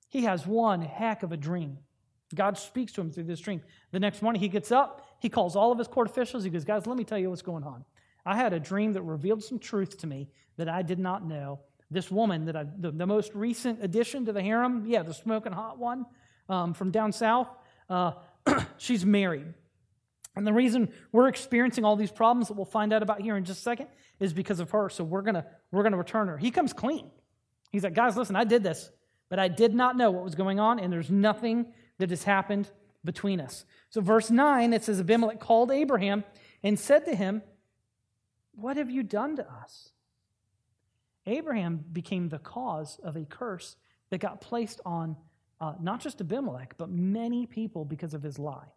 [0.09, 1.79] he has one heck of a dream.
[2.35, 3.63] God speaks to him through this dream.
[3.93, 6.45] The next morning, he gets up, he calls all of his court officials.
[6.45, 7.85] He goes, Guys, let me tell you what's going on.
[8.27, 11.61] I had a dream that revealed some truth to me that I did not know
[11.91, 15.53] this woman that I, the, the, most recent addition to the harem, yeah, the smoking
[15.53, 16.07] hot one
[16.49, 17.49] um, from down south,
[17.89, 18.13] uh,
[18.77, 19.55] she's married.
[20.37, 23.45] And the reason we're experiencing all these problems that we'll find out about here in
[23.45, 23.89] just a second
[24.21, 24.89] is because of her.
[24.89, 26.39] So we're gonna we're gonna return her.
[26.39, 27.11] He comes clean.
[27.73, 28.91] He's like, guys, listen, I did this,
[29.29, 31.67] but I did not know what was going on, and there's nothing
[31.99, 32.71] that has happened
[33.05, 33.65] between us.
[33.91, 36.25] So verse 9, it says Abimelech called Abraham
[36.63, 37.43] and said to him,
[38.55, 39.91] What have you done to us?
[41.27, 43.77] Abraham became the cause of a curse
[44.11, 45.17] that got placed on
[45.61, 48.73] uh, not just Abimelech, but many people because of his lie.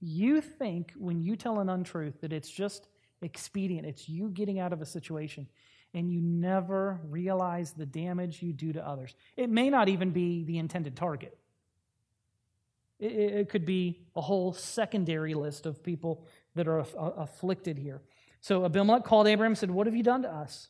[0.00, 2.88] You think when you tell an untruth that it's just
[3.22, 5.48] expedient, it's you getting out of a situation,
[5.92, 9.14] and you never realize the damage you do to others.
[9.36, 11.36] It may not even be the intended target.
[12.98, 17.78] It, it could be a whole secondary list of people that are aff- uh, afflicted
[17.78, 18.02] here.
[18.40, 20.68] So Abimelech called Abraham and said, What have you done to us?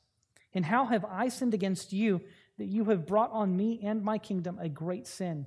[0.54, 2.20] And how have I sinned against you
[2.58, 5.46] that you have brought on me and my kingdom a great sin.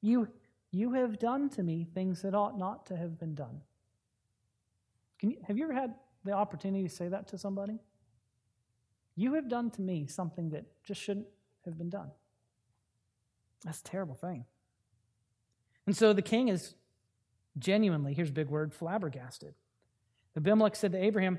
[0.00, 0.28] You,
[0.70, 3.60] you have done to me things that ought not to have been done.
[5.18, 7.80] Can you, have you ever had the opportunity to say that to somebody?
[9.16, 11.26] You have done to me something that just shouldn't
[11.64, 12.10] have been done.
[13.64, 14.44] That's a terrible thing.
[15.88, 16.74] And so the king is
[17.58, 19.54] genuinely, here's a big word, flabbergasted.
[20.36, 21.38] Abimelech said to Abraham,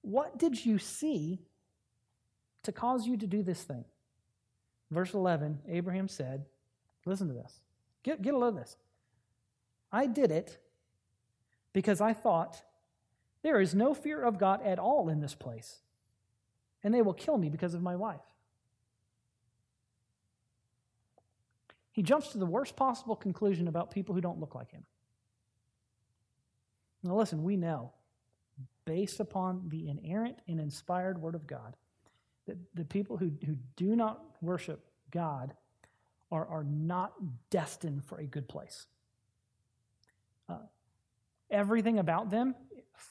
[0.00, 1.38] What did you see
[2.64, 3.84] to cause you to do this thing?
[4.90, 6.46] Verse 11, Abraham said,
[7.06, 7.60] Listen to this.
[8.02, 8.76] Get, get a load of this.
[9.92, 10.58] I did it
[11.72, 12.60] because I thought
[13.44, 15.82] there is no fear of God at all in this place,
[16.82, 18.27] and they will kill me because of my wife.
[21.98, 24.84] He jumps to the worst possible conclusion about people who don't look like him.
[27.02, 27.90] Now, listen, we know,
[28.84, 31.74] based upon the inerrant and inspired Word of God,
[32.46, 35.54] that the people who, who do not worship God
[36.30, 37.14] are, are not
[37.50, 38.86] destined for a good place.
[40.48, 40.58] Uh,
[41.50, 42.54] everything about them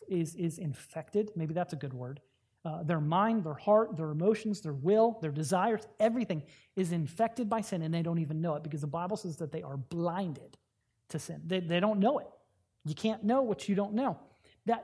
[0.07, 1.31] is, is infected.
[1.35, 2.21] Maybe that's a good word.
[2.67, 6.43] Uh, their mind, their heart, their emotions, their will, their desires, everything
[6.75, 9.53] is infected by sin, and they don't even know it because the Bible says that
[9.53, 10.57] they are blinded
[11.07, 11.41] to sin.
[11.45, 12.27] They, they don't know it.
[12.83, 14.19] You can't know what you don't know.
[14.65, 14.83] That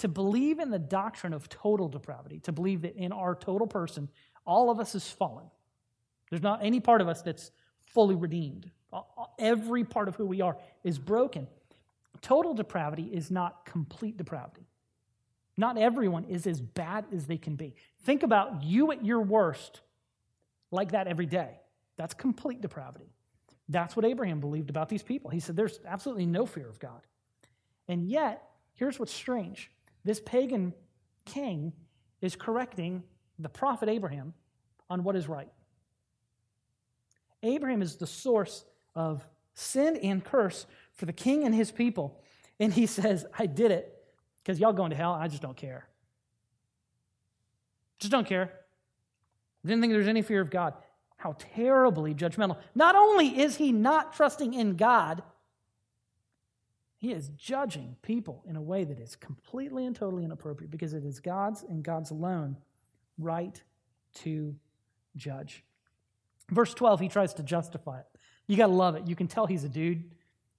[0.00, 4.10] to believe in the doctrine of total depravity, to believe that in our total person,
[4.44, 5.46] all of us is fallen.
[6.28, 7.52] There's not any part of us that's
[7.94, 8.70] fully redeemed.
[9.38, 11.46] Every part of who we are is broken.
[12.20, 14.66] Total depravity is not complete depravity.
[15.56, 17.74] Not everyone is as bad as they can be.
[18.02, 19.80] Think about you at your worst
[20.70, 21.60] like that every day.
[21.96, 23.10] That's complete depravity.
[23.68, 25.30] That's what Abraham believed about these people.
[25.30, 27.00] He said there's absolutely no fear of God.
[27.88, 28.42] And yet,
[28.74, 29.70] here's what's strange
[30.04, 30.72] this pagan
[31.24, 31.72] king
[32.20, 33.02] is correcting
[33.38, 34.34] the prophet Abraham
[34.88, 35.48] on what is right.
[37.42, 38.64] Abraham is the source
[38.94, 39.22] of
[39.54, 42.20] sin and curse for the king and his people.
[42.60, 43.95] And he says, I did it
[44.46, 45.12] because y'all going to hell.
[45.12, 45.88] I just don't care.
[47.98, 48.52] Just don't care.
[49.64, 50.74] Didn't think there's any fear of God.
[51.16, 52.56] How terribly judgmental.
[52.72, 55.24] Not only is he not trusting in God,
[56.96, 61.04] he is judging people in a way that is completely and totally inappropriate because it
[61.04, 62.56] is God's and God's alone
[63.18, 63.60] right
[64.14, 64.54] to
[65.16, 65.64] judge.
[66.50, 68.06] Verse 12, he tries to justify it.
[68.46, 69.08] You got to love it.
[69.08, 70.04] You can tell he's a dude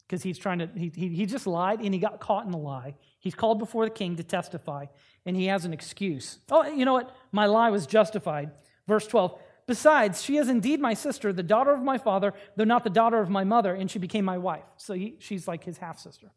[0.07, 2.57] because he's trying to, he, he, he just lied and he got caught in the
[2.57, 2.95] lie.
[3.19, 4.85] He's called before the king to testify
[5.25, 6.39] and he has an excuse.
[6.49, 7.13] Oh, you know what?
[7.31, 8.51] My lie was justified.
[8.87, 12.85] Verse 12, Besides, she is indeed my sister, the daughter of my father, though not
[12.85, 14.63] the daughter of my mother, and she became my wife.
[14.77, 16.31] So he, she's like his half sister.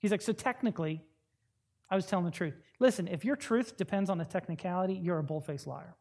[0.00, 1.02] He's like, so technically,
[1.90, 2.54] I was telling the truth.
[2.78, 5.96] Listen, if your truth depends on a technicality, you're a bull faced liar.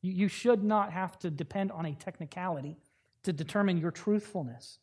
[0.00, 2.78] You, you should not have to depend on a technicality
[3.24, 4.78] to determine your truthfulness.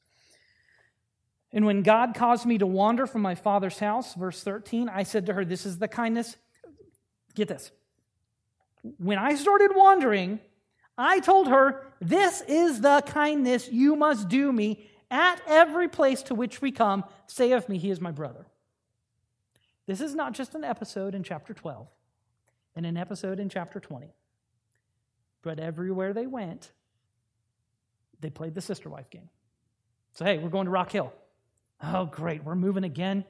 [1.53, 5.25] And when God caused me to wander from my father's house, verse 13, I said
[5.27, 6.35] to her, This is the kindness.
[7.35, 7.71] Get this
[8.97, 10.39] when I started wandering,
[10.97, 16.35] I told her, This is the kindness you must do me at every place to
[16.35, 17.03] which we come.
[17.27, 18.45] Say of me, He is my brother.
[19.85, 21.87] This is not just an episode in chapter 12
[22.75, 24.13] and an episode in chapter 20,
[25.41, 26.71] but everywhere they went,
[28.19, 29.29] they played the sister wife game.
[30.13, 31.13] So, hey, we're going to Rock Hill.
[31.81, 33.25] Oh, great, we're moving again.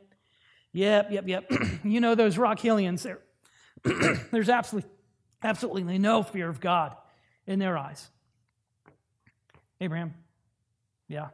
[0.73, 1.51] Yep, yep, yep.
[1.83, 3.05] you know those Rock Hillians,
[4.31, 4.89] there's absolutely
[5.43, 6.95] Absolutely no fear of God
[7.45, 8.09] in their eyes.
[9.79, 10.15] Abraham,
[11.07, 11.27] yeah.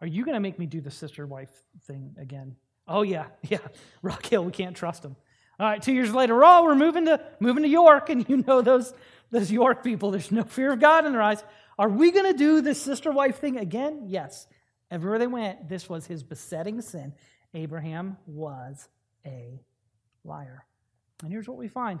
[0.00, 1.50] Are you going to make me do the sister wife
[1.82, 2.56] thing again?
[2.88, 3.58] Oh, yeah, yeah.
[4.02, 5.16] Rock Hill, we can't trust them.
[5.60, 8.62] All right, two years later, oh, we're moving to, moving to York, and you know
[8.62, 8.94] those,
[9.30, 11.44] those York people, there's no fear of God in their eyes.
[11.78, 14.04] Are we going to do this sister wife thing again?
[14.06, 14.46] Yes.
[14.90, 17.14] Everywhere they went, this was his besetting sin.
[17.54, 18.88] Abraham was
[19.24, 19.62] a
[20.24, 20.66] liar.
[21.22, 22.00] And here's what we find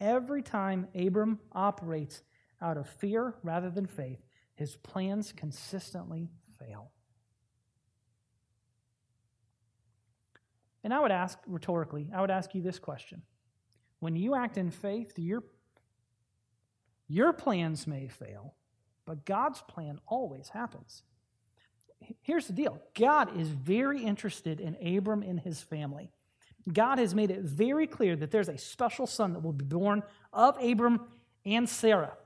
[0.00, 2.22] Every time Abram operates
[2.62, 4.20] out of fear rather than faith,
[4.54, 6.92] his plans consistently fail.
[10.84, 13.22] And I would ask rhetorically, I would ask you this question.
[14.00, 15.42] When you act in faith, your,
[17.08, 18.54] your plans may fail,
[19.04, 21.02] but God's plan always happens.
[22.20, 26.10] Here's the deal God is very interested in Abram and his family.
[26.70, 30.02] God has made it very clear that there's a special son that will be born
[30.32, 31.00] of Abram
[31.46, 32.16] and Sarah.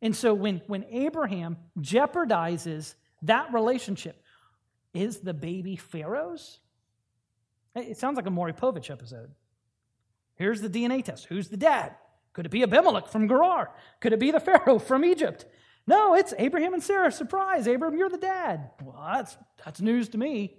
[0.00, 4.22] And so when, when Abraham jeopardizes that relationship,
[4.94, 6.60] is the baby Pharaoh's?
[7.74, 9.30] It sounds like a Maury Povich episode.
[10.36, 11.26] Here's the DNA test.
[11.26, 11.94] Who's the dad?
[12.32, 13.70] Could it be Abimelech from Gerar?
[14.00, 15.44] Could it be the Pharaoh from Egypt?
[15.86, 17.12] No, it's Abraham and Sarah.
[17.12, 18.70] Surprise, Abraham, you're the dad.
[18.82, 20.56] Well, that's, that's news to me.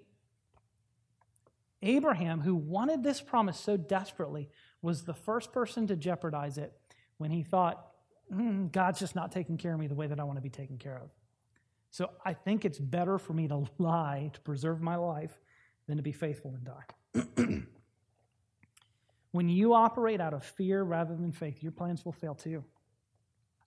[1.82, 4.50] Abraham, who wanted this promise so desperately,
[4.82, 6.74] was the first person to jeopardize it
[7.18, 7.88] when he thought,
[8.34, 10.50] mm, God's just not taking care of me the way that I want to be
[10.50, 11.10] taken care of.
[11.92, 15.40] So I think it's better for me to lie to preserve my life
[15.88, 17.64] than to be faithful and die.
[19.32, 22.64] when you operate out of fear rather than faith, your plans will fail too.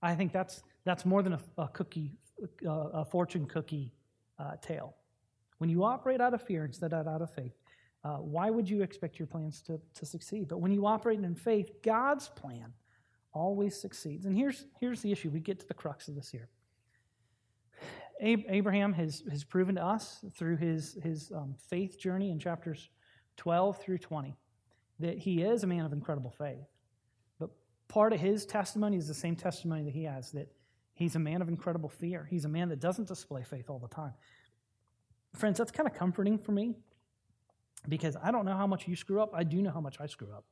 [0.02, 2.12] I think that's, that's more than a, a cookie,
[2.66, 3.92] uh, a fortune cookie
[4.38, 4.94] uh, tale.
[5.58, 7.52] When you operate out of fear instead of out of faith,
[8.02, 10.48] uh, why would you expect your plans to, to succeed?
[10.48, 12.72] But when you operate in faith, God's plan
[13.32, 14.24] always succeeds.
[14.24, 15.28] And here's, here's the issue.
[15.28, 16.48] We get to the crux of this here.
[18.22, 22.90] Abraham has, has proven to us through his, his um, faith journey in chapters
[23.38, 24.36] 12 through 20
[24.98, 26.66] that he is a man of incredible faith.
[27.90, 30.48] Part of his testimony is the same testimony that he has that
[30.94, 32.24] he's a man of incredible fear.
[32.30, 34.12] He's a man that doesn't display faith all the time.
[35.34, 36.76] Friends, that's kind of comforting for me
[37.88, 39.32] because I don't know how much you screw up.
[39.34, 40.44] I do know how much I screw up.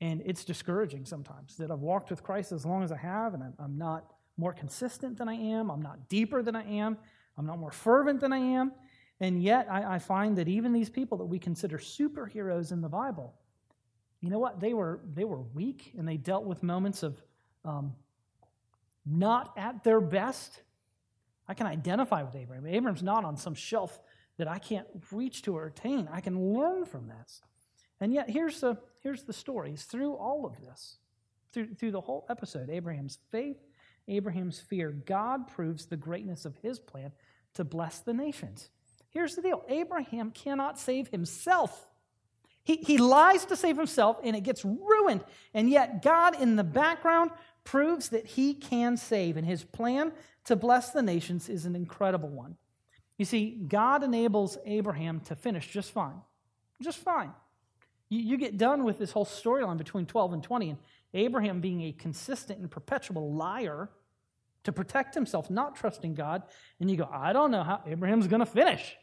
[0.00, 3.54] And it's discouraging sometimes that I've walked with Christ as long as I have and
[3.60, 5.70] I'm not more consistent than I am.
[5.70, 6.98] I'm not deeper than I am.
[7.38, 8.72] I'm not more fervent than I am.
[9.20, 12.88] And yet, I, I, find that even these people that we consider superheroes in the
[12.88, 13.34] Bible,
[14.22, 14.60] you know what?
[14.60, 17.20] They were, they were weak and they dealt with moments of
[17.64, 17.94] um,
[19.04, 20.62] not at their best.
[21.46, 22.66] I can identify with Abraham.
[22.66, 24.00] Abraham's not on some shelf
[24.38, 26.08] that I can't reach to or attain.
[26.10, 27.42] I can learn from this.
[28.00, 29.72] And yet, here's the, here's the story.
[29.72, 30.96] It's through all of this,
[31.52, 33.58] through, through the whole episode Abraham's faith
[34.08, 37.12] Abraham's fear, God proves the greatness of his plan
[37.54, 38.70] to bless the nations.
[39.10, 41.88] Here's the deal Abraham cannot save himself.
[42.64, 45.24] He, he lies to save himself and it gets ruined.
[45.52, 47.30] And yet, God in the background
[47.64, 49.36] proves that he can save.
[49.36, 50.12] And his plan
[50.44, 52.56] to bless the nations is an incredible one.
[53.18, 56.20] You see, God enables Abraham to finish just fine.
[56.80, 57.32] Just fine.
[58.08, 60.78] You, you get done with this whole storyline between 12 and 20, and
[61.14, 63.90] Abraham being a consistent and perpetual liar
[64.64, 66.42] to protect himself, not trusting God.
[66.80, 68.96] And you go, I don't know how Abraham's going to finish.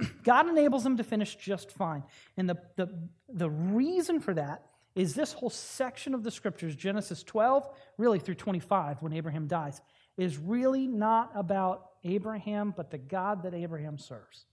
[0.24, 2.02] God enables him to finish just fine.
[2.36, 2.88] And the, the,
[3.28, 8.34] the reason for that is this whole section of the scriptures, Genesis 12, really through
[8.34, 9.80] 25, when Abraham dies,
[10.16, 14.44] is really not about Abraham, but the God that Abraham serves.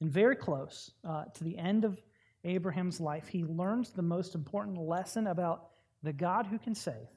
[0.00, 2.02] And very close uh, to the end of
[2.44, 5.68] Abraham's life, he learns the most important lesson about
[6.02, 7.08] the God who can save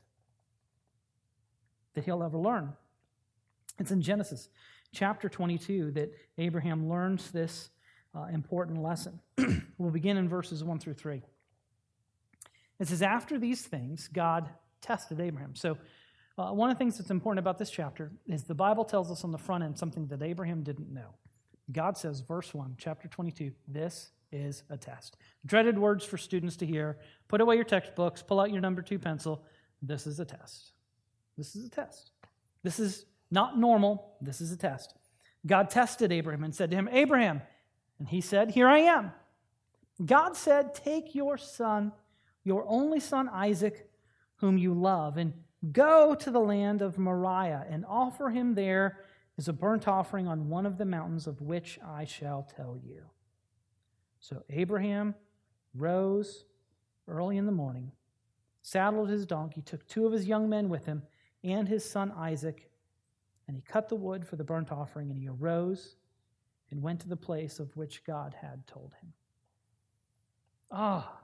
[1.93, 2.73] that he'll ever learn.
[3.79, 4.49] It's in Genesis
[4.93, 7.69] chapter 22 that Abraham learns this
[8.15, 9.19] uh, important lesson.
[9.77, 11.21] we'll begin in verses 1 through 3.
[12.79, 14.49] It says, After these things, God
[14.81, 15.55] tested Abraham.
[15.55, 15.77] So,
[16.37, 19.23] uh, one of the things that's important about this chapter is the Bible tells us
[19.23, 21.15] on the front end something that Abraham didn't know.
[21.71, 25.17] God says, verse 1, chapter 22, this is a test.
[25.45, 26.97] Dreaded words for students to hear.
[27.29, 29.45] Put away your textbooks, pull out your number two pencil.
[29.81, 30.73] This is a test.
[31.37, 32.11] This is a test.
[32.63, 34.15] This is not normal.
[34.21, 34.95] This is a test.
[35.45, 37.41] God tested Abraham and said to him, Abraham.
[37.99, 39.11] And he said, Here I am.
[40.03, 41.91] God said, Take your son,
[42.43, 43.89] your only son Isaac,
[44.37, 45.33] whom you love, and
[45.71, 48.99] go to the land of Moriah and offer him there
[49.37, 53.03] as a burnt offering on one of the mountains of which I shall tell you.
[54.19, 55.15] So Abraham
[55.73, 56.45] rose
[57.07, 57.91] early in the morning,
[58.61, 61.03] saddled his donkey, took two of his young men with him
[61.43, 62.69] and his son Isaac,
[63.47, 65.95] and he cut the wood for the burnt offering, and he arose
[66.71, 69.13] and went to the place of which God had told him.
[70.71, 71.19] Ah,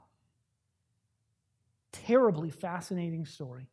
[1.92, 3.68] terribly fascinating story.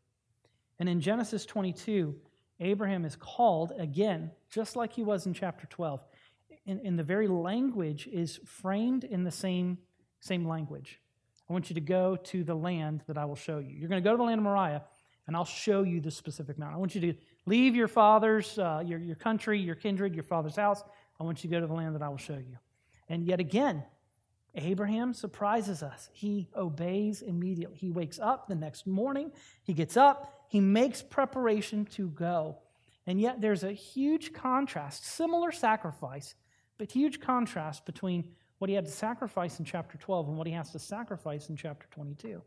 [0.79, 2.15] And in Genesis 22,
[2.59, 6.03] Abraham is called again, just like he was in chapter 12.
[6.67, 9.79] And, the very language is framed in the same,
[10.19, 10.99] same language.
[11.49, 13.75] I want you to go to the land that I will show you.
[13.75, 14.83] You're going to go to the land of Moriah,
[15.25, 16.75] and I'll show you the specific mountain.
[16.75, 17.13] I want you to
[17.49, 20.83] leave your father's, uh, your, your country, your kindred, your father's house.
[21.19, 22.57] I want you to go to the land that I will show you.
[23.09, 23.83] And yet again,
[24.55, 26.09] Abraham surprises us.
[26.13, 27.77] He obeys immediately.
[27.77, 29.31] He wakes up the next morning,
[29.63, 32.57] he gets up, he makes preparation to go.
[33.05, 36.35] And yet there's a huge contrast, similar sacrifice,
[36.77, 40.53] but huge contrast between what he had to sacrifice in chapter 12 and what he
[40.53, 42.41] has to sacrifice in chapter 22.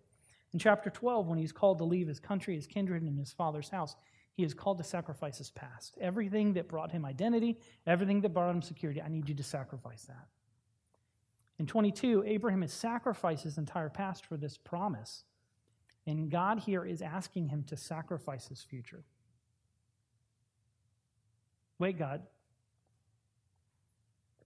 [0.52, 3.70] In chapter 12, when he's called to leave his country, his kindred, and his father's
[3.70, 3.96] house,
[4.34, 5.96] he is called to sacrifice his past.
[6.00, 10.04] Everything that brought him identity, everything that brought him security, I need you to sacrifice
[10.04, 10.28] that.
[11.58, 15.24] In 22, Abraham has sacrificed his entire past for this promise.
[16.06, 19.04] And God here is asking him to sacrifice his future.
[21.78, 22.22] Wait, God.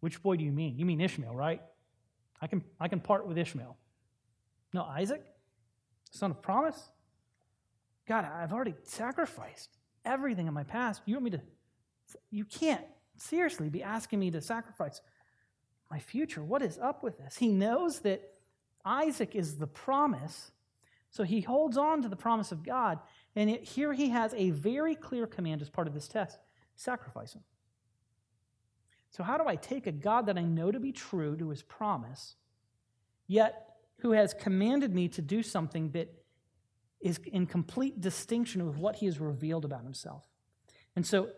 [0.01, 0.79] Which boy do you mean?
[0.79, 1.63] You mean Ishmael, right?
[2.41, 3.77] I can, I can part with Ishmael.
[4.75, 5.25] No, Isaac,
[6.11, 6.91] son of promise?
[8.07, 9.71] God, I've already sacrificed
[10.05, 11.03] everything in my past.
[11.07, 11.41] You want me to,
[12.31, 12.85] you can't
[13.17, 15.01] seriously be asking me to sacrifice
[15.91, 16.43] my future.
[16.43, 17.37] What is up with this?
[17.37, 18.23] He knows that
[18.85, 20.53] Isaac is the promise,
[21.11, 23.01] so he holds on to the promise of God.
[23.35, 26.39] And it, here he has a very clear command as part of this test
[26.77, 27.43] sacrifice him.
[29.11, 31.63] So, how do I take a God that I know to be true to his
[31.63, 32.37] promise,
[33.27, 36.13] yet who has commanded me to do something that
[37.01, 40.25] is in complete distinction with what he has revealed about himself?
[40.95, 41.31] And so,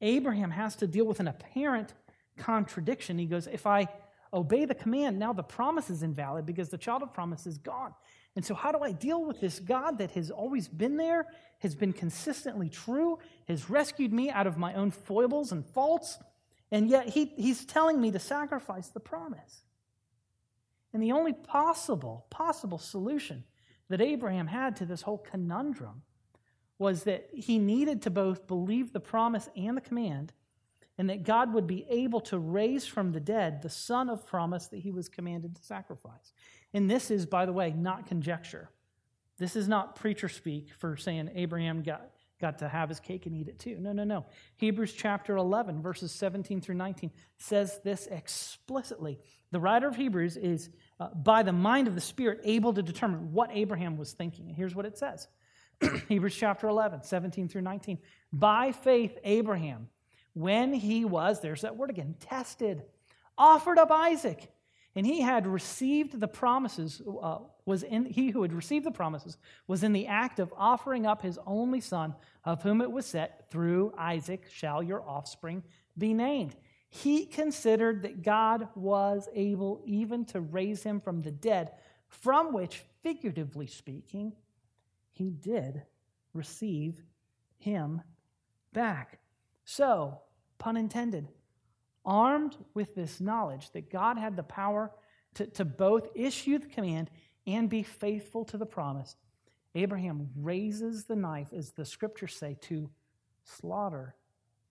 [0.00, 1.94] Abraham has to deal with an apparent
[2.36, 3.18] contradiction.
[3.18, 3.88] He goes, If I
[4.32, 7.94] obey the command, now the promise is invalid because the child of promise is gone.
[8.36, 11.26] And so, how do I deal with this God that has always been there,
[11.60, 16.18] has been consistently true, has rescued me out of my own foibles and faults,
[16.72, 19.62] and yet he, he's telling me to sacrifice the promise?
[20.92, 23.44] And the only possible, possible solution
[23.88, 26.02] that Abraham had to this whole conundrum
[26.78, 30.32] was that he needed to both believe the promise and the command,
[30.98, 34.66] and that God would be able to raise from the dead the son of promise
[34.68, 36.32] that he was commanded to sacrifice.
[36.72, 38.70] And this is, by the way, not conjecture.
[39.38, 42.10] This is not preacher speak for saying Abraham got,
[42.40, 43.78] got to have his cake and eat it too.
[43.80, 44.26] No, no, no.
[44.56, 49.18] Hebrews chapter 11, verses 17 through 19 says this explicitly.
[49.50, 50.70] The writer of Hebrews is,
[51.00, 54.48] uh, by the mind of the Spirit, able to determine what Abraham was thinking.
[54.48, 55.28] And here's what it says
[56.08, 57.98] Hebrews chapter 11, 17 through 19.
[58.32, 59.88] By faith, Abraham,
[60.34, 62.82] when he was, there's that word again, tested,
[63.36, 64.50] offered up Isaac.
[64.96, 69.36] And he had received the promises, uh, was in, he who had received the promises
[69.66, 72.14] was in the act of offering up his only son,
[72.44, 75.64] of whom it was said, Through Isaac shall your offspring
[75.98, 76.54] be named.
[76.94, 81.72] He considered that God was able even to raise him from the dead,
[82.06, 84.32] from which, figuratively speaking,
[85.10, 85.82] he did
[86.34, 87.02] receive
[87.58, 88.00] him
[88.72, 89.18] back.
[89.64, 90.20] So,
[90.58, 91.32] pun intended,
[92.06, 94.92] armed with this knowledge that God had the power
[95.34, 97.10] to, to both issue the command
[97.44, 99.16] and be faithful to the promise,
[99.74, 102.88] Abraham raises the knife, as the scriptures say, to
[103.42, 104.14] slaughter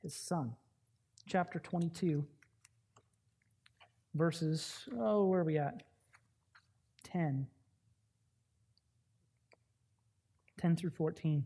[0.01, 0.55] his son.
[1.25, 2.25] Chapter 22,
[4.13, 5.83] verses, oh, where are we at?
[7.03, 7.47] 10.
[10.59, 11.45] 10 through 14.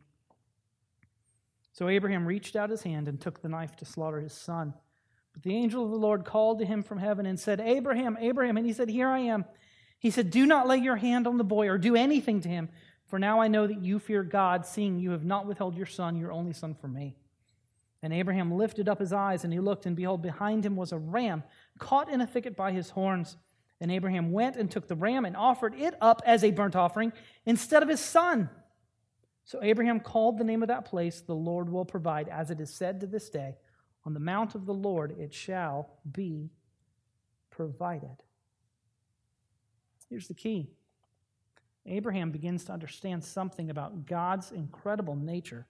[1.73, 4.73] So Abraham reached out his hand and took the knife to slaughter his son.
[5.33, 8.57] But the angel of the Lord called to him from heaven and said, Abraham, Abraham.
[8.57, 9.45] And he said, Here I am.
[9.99, 12.69] He said, Do not lay your hand on the boy or do anything to him,
[13.05, 16.17] for now I know that you fear God, seeing you have not withheld your son,
[16.17, 17.15] your only son, from me.
[18.03, 20.97] And Abraham lifted up his eyes, and he looked, and behold, behind him was a
[20.97, 21.43] ram
[21.79, 23.37] caught in a thicket by his horns.
[23.79, 27.13] And Abraham went and took the ram and offered it up as a burnt offering
[27.45, 28.49] instead of his son.
[29.45, 32.73] So Abraham called the name of that place, The Lord will provide, as it is
[32.73, 33.55] said to this day,
[34.05, 36.49] On the mount of the Lord it shall be
[37.49, 38.17] provided.
[40.09, 40.69] Here's the key
[41.85, 45.65] Abraham begins to understand something about God's incredible nature,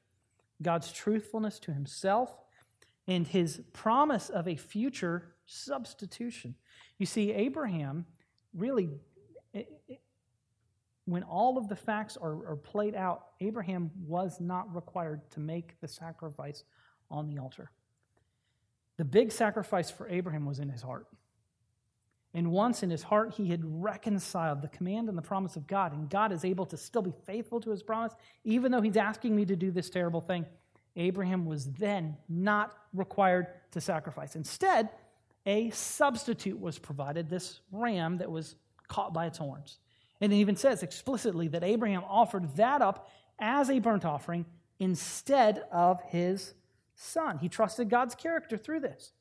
[0.62, 2.30] God's truthfulness to himself,
[3.08, 6.55] and his promise of a future substitution.
[6.97, 8.05] You see, Abraham
[8.53, 8.89] really,
[11.05, 15.80] when all of the facts are, are played out, Abraham was not required to make
[15.80, 16.64] the sacrifice
[17.10, 17.72] on the altar.
[18.97, 21.08] The big sacrifice for Abraham was in his heart.
[22.38, 25.91] And once in his heart, he had reconciled the command and the promise of God,
[25.91, 28.13] and God is able to still be faithful to his promise,
[28.43, 30.45] even though he's asking me to do this terrible thing.
[30.95, 34.35] Abraham was then not required to sacrifice.
[34.35, 34.89] Instead,
[35.47, 38.55] a substitute was provided this ram that was
[38.88, 39.79] caught by its horns.
[40.21, 43.09] And it even says explicitly that Abraham offered that up
[43.39, 44.45] as a burnt offering
[44.77, 46.53] instead of his
[46.93, 47.39] son.
[47.39, 49.11] He trusted God's character through this.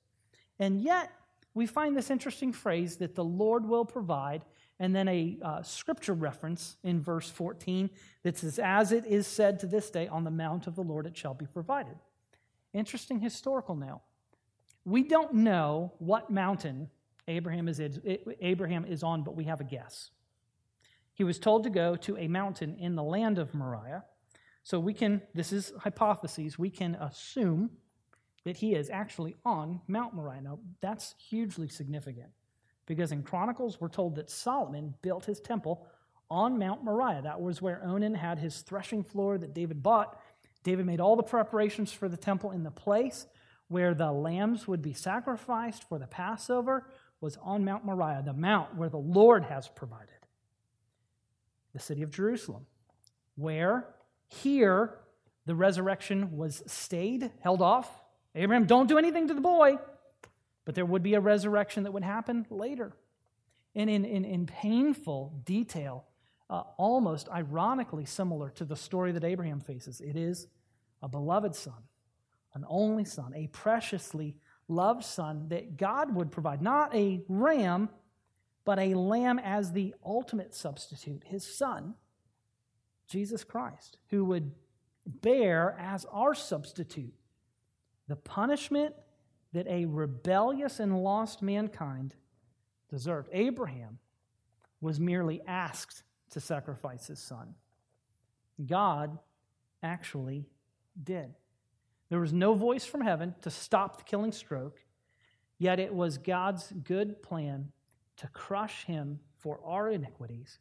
[0.58, 1.10] And yet,
[1.56, 4.44] we find this interesting phrase that the Lord will provide,
[4.78, 7.88] and then a uh, scripture reference in verse 14
[8.24, 11.06] that says, As it is said to this day, on the mount of the Lord
[11.06, 11.96] it shall be provided.
[12.74, 14.02] Interesting historical now.
[14.84, 16.90] We don't know what mountain
[17.26, 17.80] Abraham is,
[18.42, 20.10] Abraham is on, but we have a guess.
[21.14, 24.04] He was told to go to a mountain in the land of Moriah.
[24.62, 27.70] So we can, this is hypotheses, we can assume
[28.46, 30.40] that he is actually on Mount Moriah.
[30.40, 32.28] Now, that's hugely significant
[32.86, 35.84] because in Chronicles, we're told that Solomon built his temple
[36.30, 37.22] on Mount Moriah.
[37.22, 40.20] That was where Ornan had his threshing floor that David bought.
[40.62, 43.26] David made all the preparations for the temple in the place
[43.66, 46.88] where the lambs would be sacrificed for the Passover
[47.20, 50.14] was on Mount Moriah, the mount where the Lord has provided.
[51.72, 52.66] The city of Jerusalem,
[53.34, 53.88] where
[54.28, 55.00] here
[55.46, 58.04] the resurrection was stayed, held off.
[58.36, 59.78] Abraham, don't do anything to the boy.
[60.64, 62.92] But there would be a resurrection that would happen later.
[63.74, 66.04] And in, in, in painful detail,
[66.50, 70.00] uh, almost ironically similar to the story that Abraham faces.
[70.00, 70.48] It is
[71.02, 71.84] a beloved son,
[72.54, 74.36] an only son, a preciously
[74.68, 77.88] loved son that God would provide, not a ram,
[78.64, 81.94] but a lamb as the ultimate substitute, his son,
[83.08, 84.52] Jesus Christ, who would
[85.06, 87.14] bear as our substitute
[88.08, 88.94] the punishment
[89.52, 92.14] that a rebellious and lost mankind
[92.90, 93.28] deserved.
[93.32, 93.98] Abraham
[94.80, 97.54] was merely asked to sacrifice his son.
[98.64, 99.18] God
[99.82, 100.46] actually
[101.02, 101.34] did.
[102.08, 104.80] There was no voice from heaven to stop the killing stroke,
[105.58, 107.72] yet it was God's good plan
[108.18, 110.58] to crush him for our iniquities.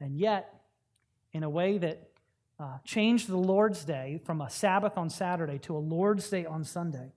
[0.00, 0.62] And yet,
[1.32, 2.10] in a way that
[2.58, 6.64] uh, changed the Lord's Day from a Sabbath on Saturday to a Lord's Day on
[6.64, 7.12] Sunday,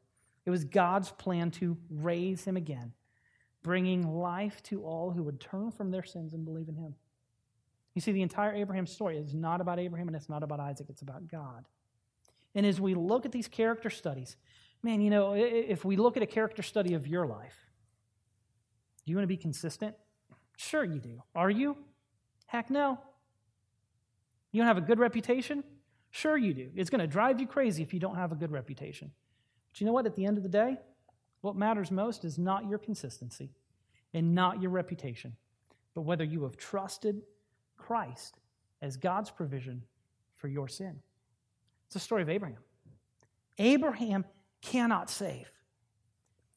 [0.46, 2.94] it was God's plan to raise him again,
[3.64, 6.96] bringing life to all who would turn from their sins and believe in him.
[7.96, 10.88] You see, the entire Abraham story is not about Abraham and it's not about Isaac,
[10.90, 11.66] it's about God.
[12.56, 14.36] And as we look at these character studies,
[14.82, 17.56] man, you know, if we look at a character study of your life,
[19.06, 19.96] do you want to be consistent?
[20.58, 21.22] Sure, you do.
[21.36, 21.78] Are you?
[22.48, 23.00] Heck no.
[24.52, 25.64] You don't have a good reputation?
[26.12, 26.70] Sure, you do.
[26.76, 29.12] It's going to drive you crazy if you don't have a good reputation.
[29.72, 30.06] But you know what?
[30.06, 30.78] At the end of the day,
[31.42, 33.52] what matters most is not your consistency
[34.14, 35.36] and not your reputation,
[35.94, 37.22] but whether you have trusted
[37.78, 38.40] Christ
[38.82, 39.84] as God's provision
[40.36, 41.00] for your sin.
[41.86, 42.58] It's the story of Abraham.
[43.58, 44.26] Abraham
[44.62, 45.50] cannot save.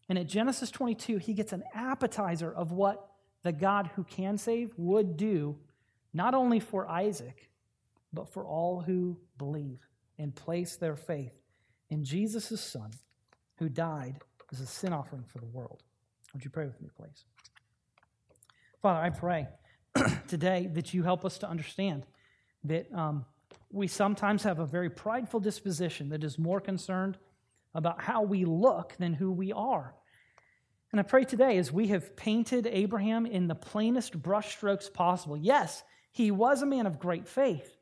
[0.09, 3.09] And at Genesis 22, he gets an appetizer of what
[3.43, 5.59] the God who can save would do,
[6.13, 7.49] not only for Isaac,
[8.13, 9.81] but for all who believe
[10.19, 11.33] and place their faith
[11.91, 12.91] in Jesus' Son,
[13.59, 14.21] who died
[14.53, 15.83] as a sin offering for the world.
[16.33, 17.25] Would you pray with me, please?
[18.81, 19.49] Father, I pray
[20.27, 22.07] today that you help us to understand
[22.65, 23.25] that um,
[23.71, 27.19] we sometimes have a very prideful disposition that is more concerned
[27.75, 29.95] about how we look than who we are.
[30.93, 35.83] And I pray today, as we have painted Abraham in the plainest brushstrokes possible, yes,
[36.11, 37.77] he was a man of great faith,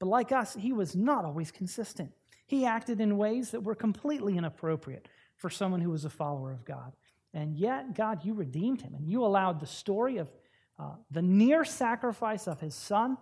[0.00, 2.10] but like us, he was not always consistent.
[2.46, 6.64] He acted in ways that were completely inappropriate for someone who was a follower of
[6.64, 6.96] God.
[7.32, 10.28] And yet, God, you redeemed him, and you allowed the story of
[10.78, 13.18] uh, the near sacrifice of his son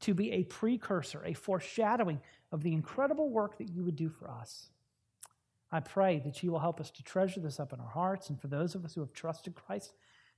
[0.00, 2.20] to be a precursor, a foreshadowing
[2.50, 4.70] of the incredible work that you would do for us.
[5.70, 8.40] I pray that you will help us to treasure this up in our hearts, and
[8.40, 9.92] for those of us who have trusted Christ,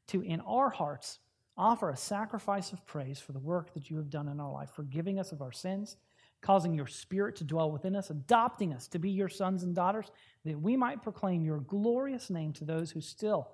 [0.08, 1.20] to in our hearts
[1.56, 4.70] offer a sacrifice of praise for the work that you have done in our life,
[4.70, 5.96] forgiving us of our sins,
[6.42, 10.10] causing your spirit to dwell within us, adopting us to be your sons and daughters,
[10.44, 13.48] that we might proclaim your glorious name to those who still,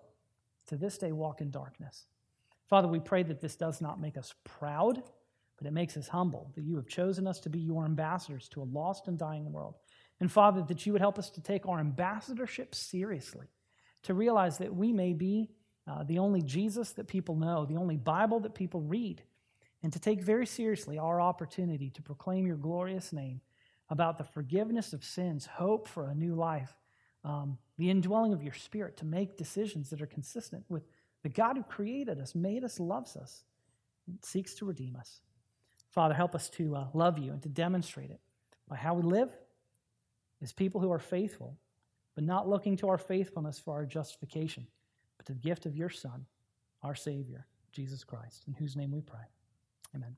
[0.66, 2.06] to this day, walk in darkness.
[2.68, 5.02] Father, we pray that this does not make us proud,
[5.56, 8.62] but it makes us humble, that you have chosen us to be your ambassadors to
[8.62, 9.74] a lost and dying world.
[10.20, 13.46] And Father, that you would help us to take our ambassadorship seriously,
[14.02, 15.50] to realize that we may be
[15.86, 19.22] uh, the only Jesus that people know, the only Bible that people read,
[19.82, 23.40] and to take very seriously our opportunity to proclaim your glorious name
[23.90, 26.78] about the forgiveness of sins, hope for a new life,
[27.24, 30.84] um, the indwelling of your spirit to make decisions that are consistent with
[31.22, 33.44] the God who created us, made us, loves us,
[34.06, 35.20] and seeks to redeem us.
[35.90, 38.20] Father, help us to uh, love you and to demonstrate it
[38.68, 39.30] by how we live
[40.40, 41.56] as people who are faithful,
[42.14, 44.66] but not looking to our faithfulness for our justification,
[45.22, 46.26] but to the gift of your Son,
[46.82, 49.30] our Savior, Jesus Christ, in whose name we pray.
[49.94, 50.16] Amen.